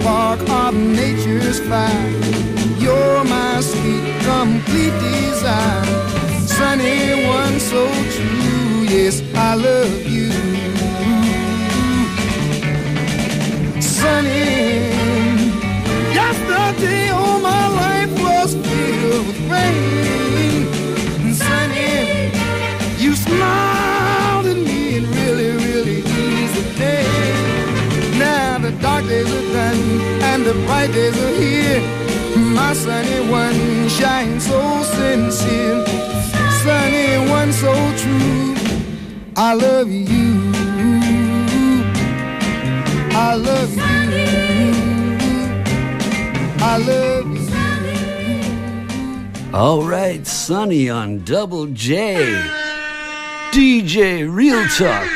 [0.00, 2.10] Spark of nature's fire.
[2.78, 5.84] You're my sweet, complete desire.
[6.56, 7.84] Sunny, one so
[8.14, 8.82] true.
[8.94, 10.13] Yes, I love you.
[30.44, 31.80] The bright days are here.
[32.36, 35.84] My sunny one shines so sincere.
[36.62, 38.54] Sunny one so true.
[39.36, 40.52] I love you.
[43.16, 43.82] I love you.
[46.60, 47.44] I love you.
[49.54, 52.42] All right, Sonny on Double J.
[53.52, 55.08] DJ Real Talk.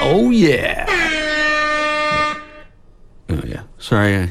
[0.00, 1.07] Oh, yeah.
[3.88, 4.28] Sorry, I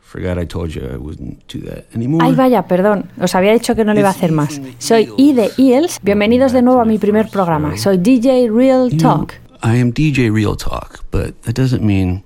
[0.00, 2.24] forgot I told you I wouldn't do that anymore.
[2.24, 3.08] Ay, vaya, perdón.
[3.20, 4.60] Os había dicho que no lo iba a hacer más.
[4.80, 6.00] Soy I de Eels.
[6.02, 7.76] Bienvenidos de nuevo a mi primer programa.
[7.76, 9.34] Soy DJ Real You know, Talk.
[9.62, 12.24] I am DJ Real Talk, but that doesn't mean.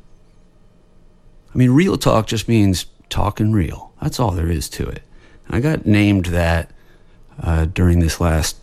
[1.54, 3.92] I mean, Real Talk just means talking real.
[4.00, 5.02] That's all there is to it.
[5.50, 6.70] I got named that
[7.42, 8.56] uh, during this last.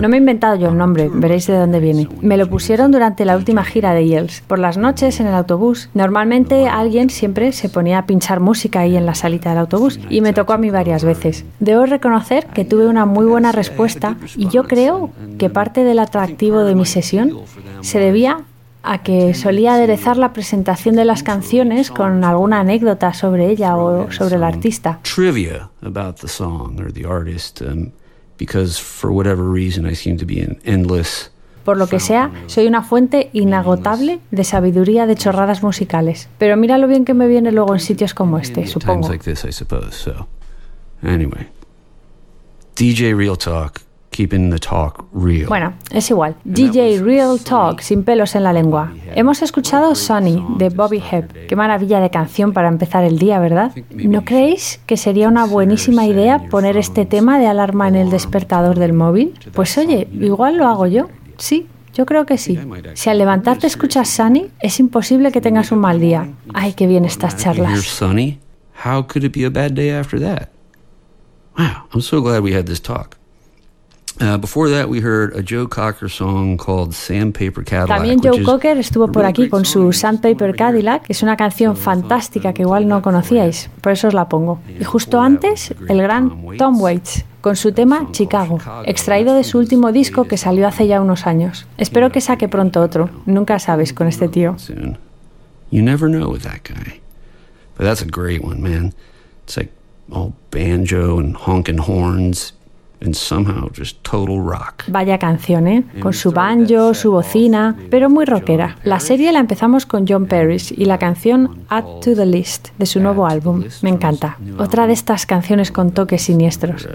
[0.00, 2.08] No me he inventado yo el nombre, veréis de dónde viene.
[2.22, 4.42] Me lo pusieron durante la última gira de Eels.
[4.46, 8.96] Por las noches en el autobús, normalmente alguien siempre se ponía a pinchar música ahí
[8.96, 11.44] en la salita del autobús y me tocó a mí varias veces.
[11.60, 16.64] Debo reconocer que tuve una muy buena respuesta y yo creo que parte del atractivo
[16.64, 17.32] de mi sesión
[17.82, 18.40] se debía
[18.82, 24.10] a que solía aderezar la presentación de las canciones con alguna anécdota sobre ella o
[24.12, 25.00] sobre el artista.
[28.38, 31.30] Because for whatever reason I seem to be an endless
[31.66, 36.28] Por lo que sea, soy una fuente inagotable de sabiduría de chorradas musicales.
[36.38, 39.08] Pero mira lo bien que me viene luego en sitios como este, supongo.
[39.08, 39.90] like this, I suppose.
[39.96, 40.28] So,
[41.02, 41.48] anyway,
[42.76, 43.80] DJ Real Talk,
[44.16, 45.46] keeping the talk real.
[45.46, 46.36] Bueno, es igual.
[46.44, 48.92] DJ Real Talk, sin pelos en la lengua.
[49.14, 51.46] Hemos escuchado Sunny, de Bobby Hebb.
[51.46, 53.72] Qué maravilla de canción para empezar el día, ¿verdad?
[53.90, 58.78] ¿No creéis que sería una buenísima idea poner este tema de alarma en el despertador
[58.78, 59.34] del móvil?
[59.52, 61.08] Pues oye, igual lo hago yo.
[61.36, 62.58] Sí, yo creo que sí.
[62.94, 66.28] Si al levantarte escuchas Sunny, es imposible que tengas un mal día.
[66.54, 67.80] Ay, qué bien estas charlas.
[67.82, 68.38] sunny.
[68.84, 70.50] How could it be a bad day after that?
[71.58, 73.16] Wow, I'm so glad we had this talk.
[74.18, 77.98] Uh, before that, we heard a Joe Cocker song called Sandpaper Cadillac.
[77.98, 82.54] También Joe Cocker estuvo por aquí con su Sandpaper Cadillac, que es una canción fantástica
[82.54, 84.60] que igual no conocíais, por eso os la pongo.
[84.80, 89.92] Y justo antes, el gran Tom Waits, con su tema Chicago, extraído de su último
[89.92, 91.66] disco que salió hace ya unos años.
[91.76, 94.58] Espero que saque pronto otro, nunca sabes con este tío.
[94.58, 94.96] soon.
[95.70, 97.00] You never know with that guy.
[97.76, 98.94] But that's a great one, man.
[99.44, 99.72] It's like
[100.10, 102.55] all banjo and honking horns
[103.00, 104.84] and somehow just total rock.
[104.88, 105.84] Vaya canción, ¿eh?
[106.00, 108.76] Con su banjo, su bocina, pero muy rockera.
[108.84, 112.86] La serie la empezamos con John Paris y la canción Add to the List de
[112.86, 113.64] su nuevo álbum.
[113.82, 114.38] Me encanta.
[114.58, 116.88] Otra de estas canciones con toques siniestros.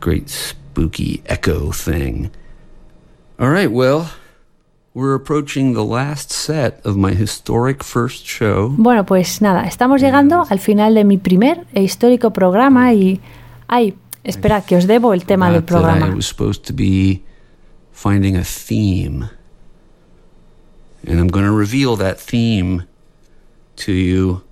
[0.00, 2.30] Great spooky echo thing.
[3.38, 4.06] All right, well,
[4.94, 8.74] we're approaching the last set of my historic first show.
[8.78, 13.20] Bueno, pues nada, estamos llegando al final de mi primer e histórico programa y...
[13.68, 13.94] Ay,
[14.26, 16.06] esperad, que os debo el tema del programa.
[16.14, 17.22] was supposed to be
[17.92, 19.28] finding a theme.
[21.06, 22.84] And I'm going to reveal that theme
[23.76, 24.42] to you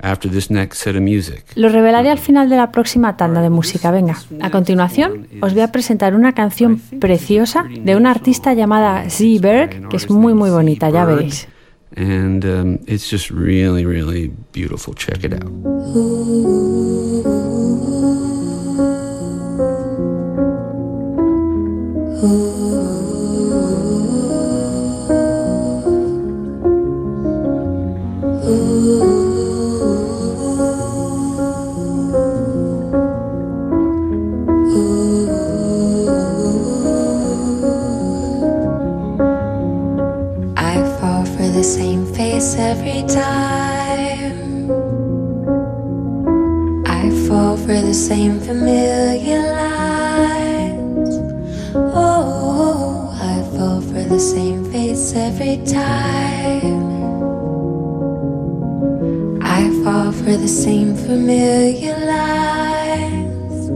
[0.00, 1.44] after this next set of music.
[1.54, 3.90] Lo revelaré al final de la próxima tanda de música.
[3.90, 9.40] Venga, a continuación os voy a presentar una canción preciosa de una artista llamada Z
[9.40, 11.48] Berg, que es muy muy bonita, ya veréis.
[11.96, 14.92] And um, it's just really, really beautiful.
[14.94, 15.50] Check it out.
[42.58, 44.70] Every time.
[46.86, 51.10] I fall for the same familiar lines.
[51.74, 56.86] Oh, I fall for the same face every time.
[59.42, 63.70] I fall for the same familiar lines.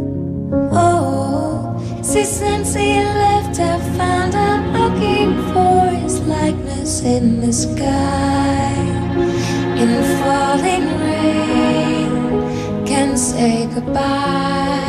[0.73, 8.70] Oh, see, since he left, I found I'm looking for his likeness in the sky.
[10.51, 14.81] In falling rain, can say goodbye.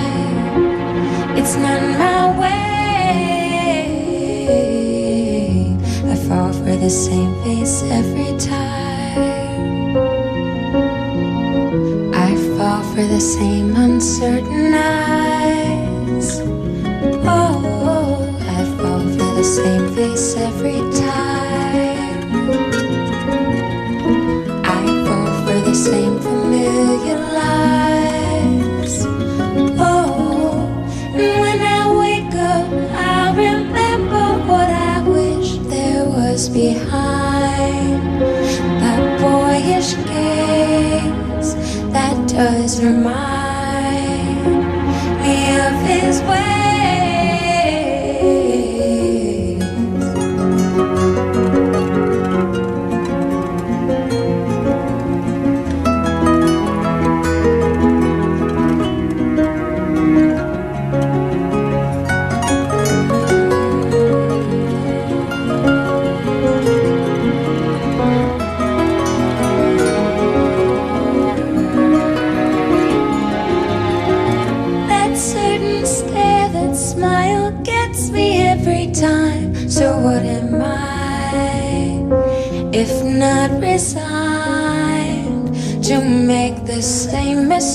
[1.37, 2.57] It's not my way.
[6.09, 9.97] I fall for the same face every time.
[12.15, 16.41] I fall for the same uncertain eyes.
[17.23, 18.17] Oh,
[18.57, 21.10] I fall for the same face every time.
[25.81, 29.03] Same familiar lies.
[29.79, 30.67] Oh,
[31.15, 38.21] and when I wake up, I remember what I wish there was behind
[38.79, 41.55] that boyish gaze
[41.91, 43.30] that does remind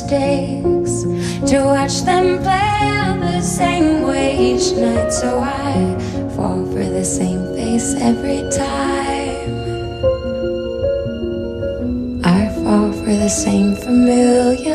[0.07, 1.03] mistakes,
[1.51, 5.13] to watch them play the same way each night?
[5.13, 5.75] So I
[6.37, 9.47] fall for the same face every time.
[12.25, 14.66] I fall for the same familiar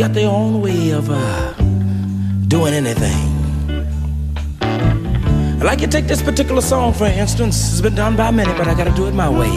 [0.00, 1.52] got their own way of uh,
[2.48, 3.20] doing anything.
[4.62, 8.66] I Like you take this particular song, for instance, it's been done by many, but
[8.66, 9.52] I gotta do it my way.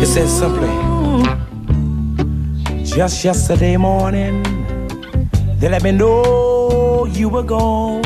[0.00, 0.70] It says simply,
[2.84, 4.44] just yesterday morning,
[5.58, 8.04] they let me know you were gone.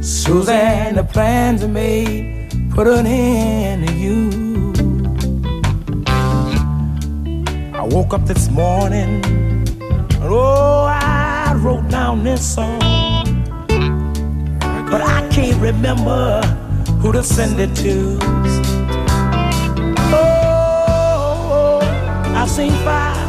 [0.00, 4.30] Suzanne, the plans I made put an end to you.
[7.74, 9.45] I woke up this morning,
[12.06, 12.78] down this song,
[14.88, 16.40] but I can't remember
[17.00, 18.16] who to send it to.
[20.14, 21.80] Oh,
[22.36, 23.26] I've seen fire,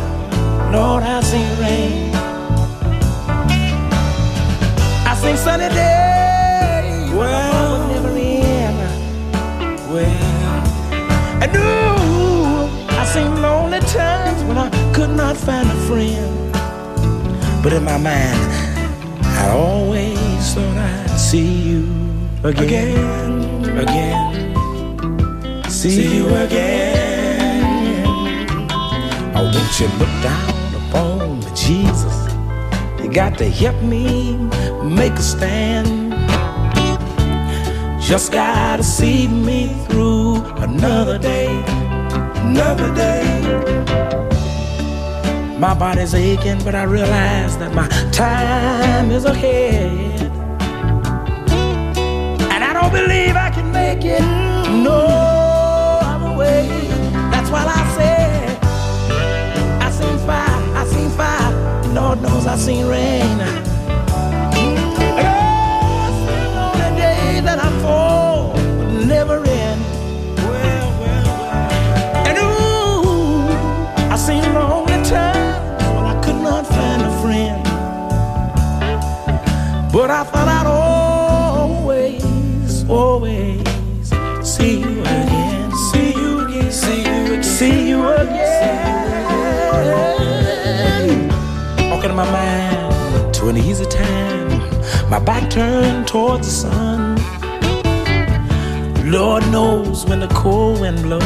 [0.71, 2.13] Lord, I've seen rain.
[5.09, 8.77] I've seen sunny days, well, never end.
[9.91, 10.63] Well,
[11.41, 16.35] and ooh, I've seen lonely times when I could not find a friend.
[17.63, 18.66] But in my mind,
[19.37, 21.87] I always thought I'd see you
[22.43, 28.47] again, again, see you again.
[29.35, 32.17] Oh, won't you look down upon me, Jesus?
[33.01, 34.35] You got to help me
[34.83, 36.13] make a stand.
[38.01, 41.63] Just gotta see me through another day,
[42.37, 43.25] another day.
[45.59, 47.86] My body's aching, but I realize that my
[48.17, 50.21] time is ahead.
[52.51, 54.23] And I don't believe I can make it
[54.83, 56.67] no other way.
[57.29, 58.57] That's why I said,
[59.83, 61.93] I seen fire, I seen fire.
[61.93, 63.66] Lord knows I seen rain.
[79.97, 82.23] But I thought I'd always,
[82.87, 83.65] always
[84.47, 88.59] see you again, see you again, see you again, see you again.
[91.89, 94.59] Walking my mind to an easy time,
[95.09, 97.17] my back turned towards the sun.
[99.09, 101.23] Lord knows when the cold wind blows,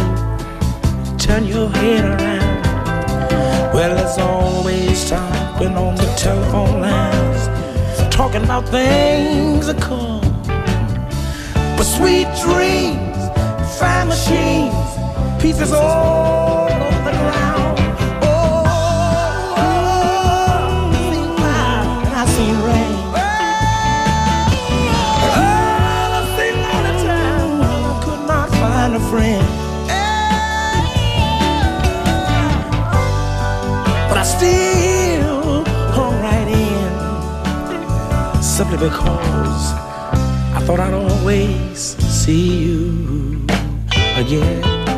[1.22, 2.61] turn your head around.
[3.73, 7.60] Well, there's always something on the telephone lines
[8.11, 10.21] talking about things that come.
[11.77, 13.17] But sweet dreams,
[13.79, 14.75] fine machines,
[15.41, 17.79] pieces all over the ground.
[18.23, 18.65] Oh,
[21.09, 21.83] seen fire
[22.13, 22.95] I seen rain.
[25.23, 25.41] Oh,
[26.17, 26.55] I seen
[27.07, 29.51] times when I could not find a friend.
[38.61, 39.73] Simply because
[40.53, 43.43] I thought I'd always see you
[44.17, 44.90] again.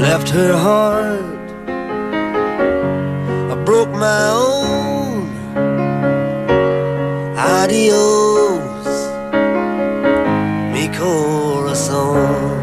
[0.00, 1.46] Left her heart,
[3.52, 5.28] I broke my own.
[7.36, 8.86] Adios,
[10.72, 12.62] mi corazón.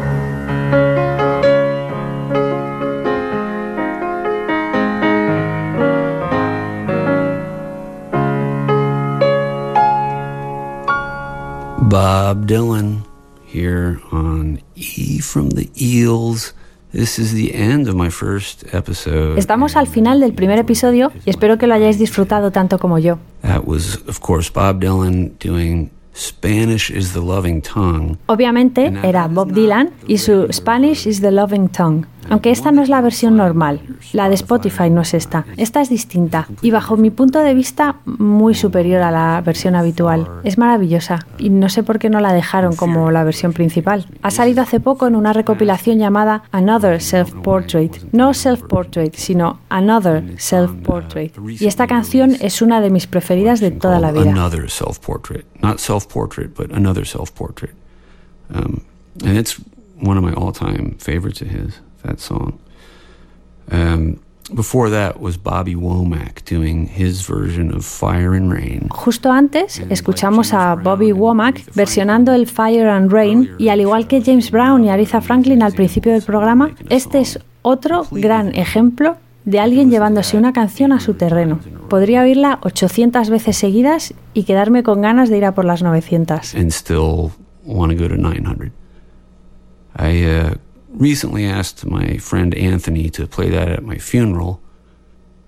[11.90, 13.04] Bob Dylan
[13.44, 16.54] here on E from the Eels.
[16.92, 19.38] This is the end of my first episode.
[19.38, 23.18] Estamos al final del primer episodio y espero que lo hayáis disfrutado tanto como yo.
[23.42, 28.16] That was, of course, Bob Dylan doing Spanish is the Loving Tongue.
[28.26, 32.06] Obviamente era Bob Dylan y su Spanish is the Loving Tongue.
[32.28, 33.80] Aunque esta no es la versión normal,
[34.12, 35.44] la de Spotify no es esta.
[35.56, 40.28] Esta es distinta y bajo mi punto de vista muy superior a la versión habitual.
[40.44, 44.06] Es maravillosa y no sé por qué no la dejaron como la versión principal.
[44.22, 47.96] Ha salido hace poco en una recopilación llamada Another Self Portrait.
[48.12, 51.32] No Self Portrait, sino Another Self Portrait.
[51.60, 54.30] Y esta canción es una de mis preferidas de toda la vida.
[54.30, 57.74] Another self-portrait, not self-portrait, but another self-portrait,
[58.54, 58.82] um,
[59.24, 59.60] and it's
[60.00, 61.80] one of my all-time favorites of his.
[62.02, 62.58] That song.
[63.70, 64.20] Um,
[64.54, 68.88] before that was Bobby Womack doing his version of Fire and Rain.
[68.90, 74.22] Justo antes escuchamos a Bobby Womack versionando el Fire and Rain y al igual que
[74.22, 79.60] James Brown y Aretha Franklin al principio del programa, este es otro gran ejemplo de
[79.60, 81.60] alguien llevándose una canción a su terreno.
[81.88, 86.54] Podría oírla 800 veces seguidas y quedarme con ganas de ir a por las 900.
[86.54, 87.30] and still
[87.64, 88.72] want to go to 900.
[89.96, 90.54] I uh,
[90.98, 94.60] recently asked my friend Anthony to play that at my funeral.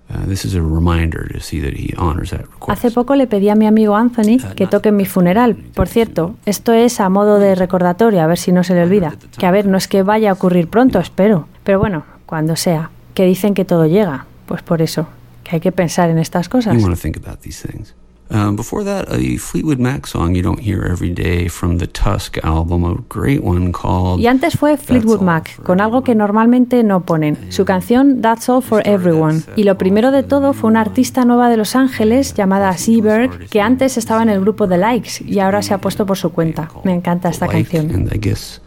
[0.09, 2.69] Uh, this is a reminder to see that he honors that request.
[2.69, 5.55] Hace poco le pedí a mi amigo Anthony que toque en mi funeral.
[5.73, 9.15] Por cierto, esto es a modo de recordatorio, a ver si no se le olvida.
[9.37, 11.47] Que a ver, no es que vaya a ocurrir pronto, espero.
[11.63, 12.91] Pero bueno, cuando sea.
[13.13, 14.25] Que dicen que todo llega.
[14.45, 15.07] Pues por eso,
[15.43, 16.75] que hay que pensar en estas cosas.
[16.75, 17.95] You want to think about these things.
[18.29, 22.37] Um, before that, a Fleetwood Mac song you don't hear every day from the Tusk
[22.43, 24.19] album, a great one called.
[24.19, 28.63] Y antes fue Fleetwood Mac, con algo que normalmente no ponen, su canción That's All
[28.63, 29.41] for Everyone.
[29.55, 33.61] Y lo primero de todo fue una artista nueva de Los Ángeles llamada Seaberg, que
[33.61, 36.71] antes estaba en el grupo The Likes y ahora se ha puesto por su cuenta.
[36.83, 37.91] Me encanta esta canción.
[37.91, 38.61] and I guess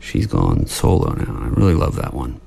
[0.00, 1.44] she's gone solo now.
[1.44, 2.40] I really love that one.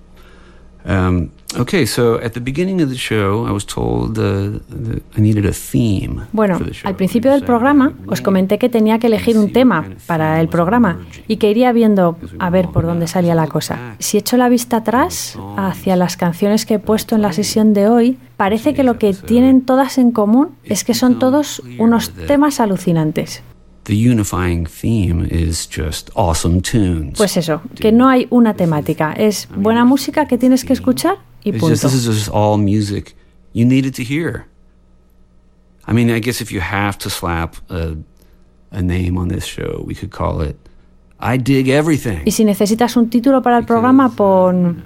[0.84, 1.30] Um,
[1.60, 5.46] Okay, so at the beginning of the show, I was told uh, that I needed
[5.46, 6.22] a theme.
[6.32, 6.88] Bueno, for the show.
[6.88, 11.00] al principio del programa os comenté que tenía que elegir un tema para el programa
[11.28, 13.96] y que iría viendo a ver por dónde salía la cosa.
[14.00, 17.88] Si echo la vista atrás hacia las canciones que he puesto en la sesión de
[17.90, 22.60] hoy, parece que lo que tienen todas en común es que son todos unos temas
[22.60, 23.44] alucinantes.
[23.84, 27.18] The unifying theme is just awesome tunes.
[27.18, 31.52] Pues eso, que no hay una temática, es buena música que tienes que escuchar y
[31.52, 31.76] just, punto.
[31.76, 33.16] this is just all music
[33.54, 34.46] you needed to hear.
[35.88, 37.98] I mean, I guess if you have to slap a,
[38.72, 40.56] a name on this show, we could call it
[41.20, 42.22] I Dig Everything.
[42.26, 44.84] Y si necesitas un título para el programa, pon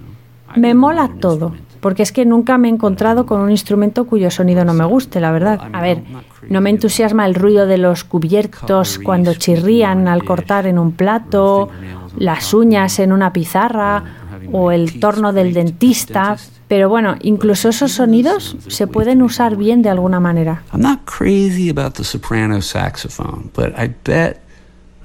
[0.55, 1.53] Me mola todo.
[1.81, 5.19] Porque es que nunca me he encontrado con un instrumento cuyo sonido no me guste,
[5.19, 5.59] la verdad.
[5.71, 6.01] A ver,
[6.49, 11.69] no me entusiasma el ruido de los cubiertos cuando chirrían al cortar en un plato,
[12.17, 14.03] las uñas en una pizarra
[14.51, 16.37] o el torno del dentista.
[16.67, 20.63] Pero bueno, incluso esos sonidos se pueden usar bien de alguna manera.
[20.73, 24.39] I'm not crazy about the soprano saxophone, but I bet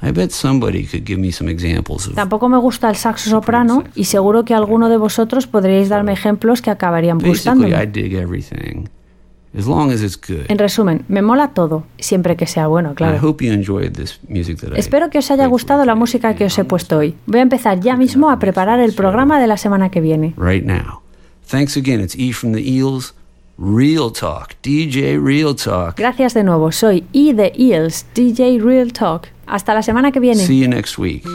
[0.03, 3.85] I bet somebody could give me some examples of Tampoco me gusta el saxo soprano
[3.95, 7.75] y seguro que alguno de vosotros podríais darme ejemplos que acabarían gustándome.
[9.57, 10.47] As long as it's good.
[10.49, 13.19] En resumen, me mola todo, siempre que sea bueno, claro.
[14.77, 17.15] Espero que os haya gustado la música que os he puesto hoy.
[17.27, 20.35] Voy a empezar ya mismo a preparar el programa de la semana que viene.
[20.37, 21.01] right now.
[21.49, 22.01] Thanks again.
[22.01, 23.15] It's E from the Eels.
[23.59, 24.55] Real Talk.
[24.63, 25.97] DJ Real Talk.
[25.99, 29.29] Gracias de nuevo, soy E The Eels, DJ Real Talk.
[29.47, 30.43] Hasta la semana que viene.
[30.47, 31.27] See you next week.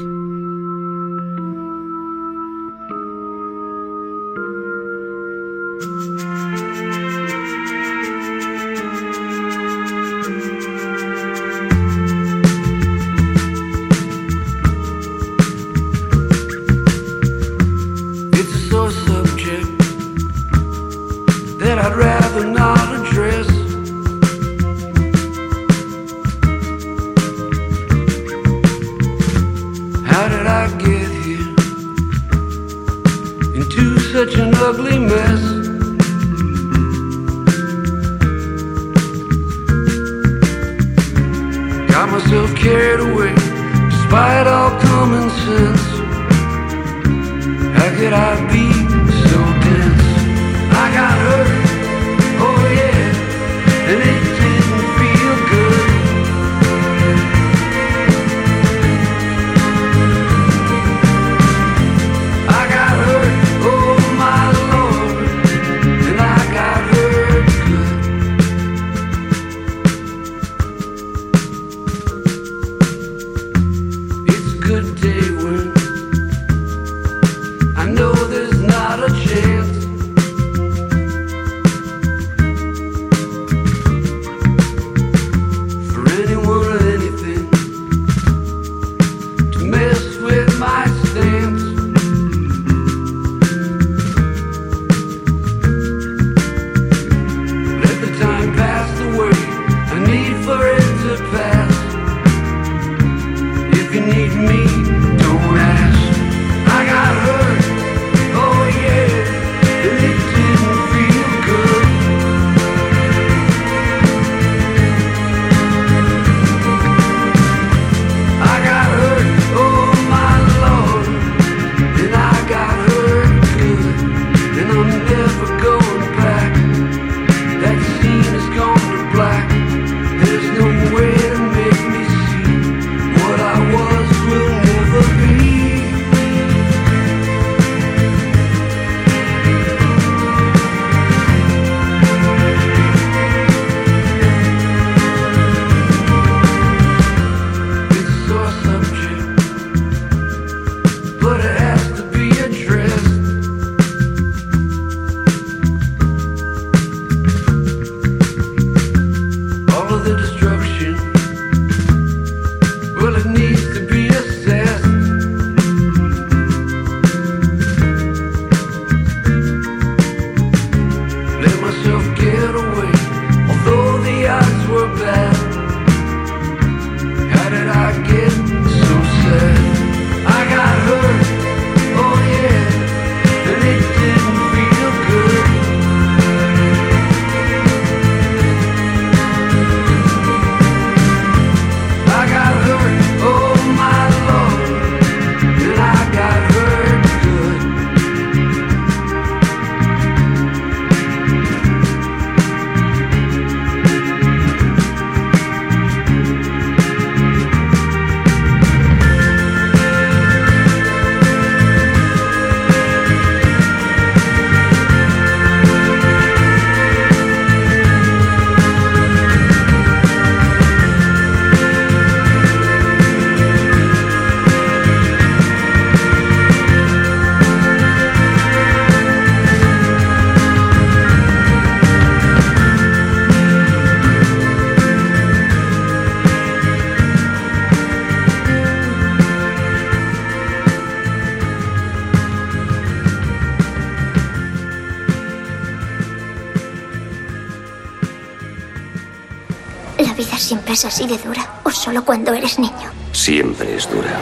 [250.46, 252.92] Siempre es así de dura o solo cuando eres niño?
[253.12, 254.22] Siempre es dura.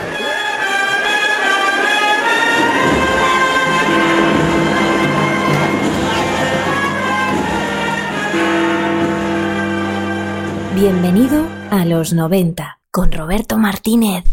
[10.74, 14.24] Bienvenido a los 90 con Roberto Martínez.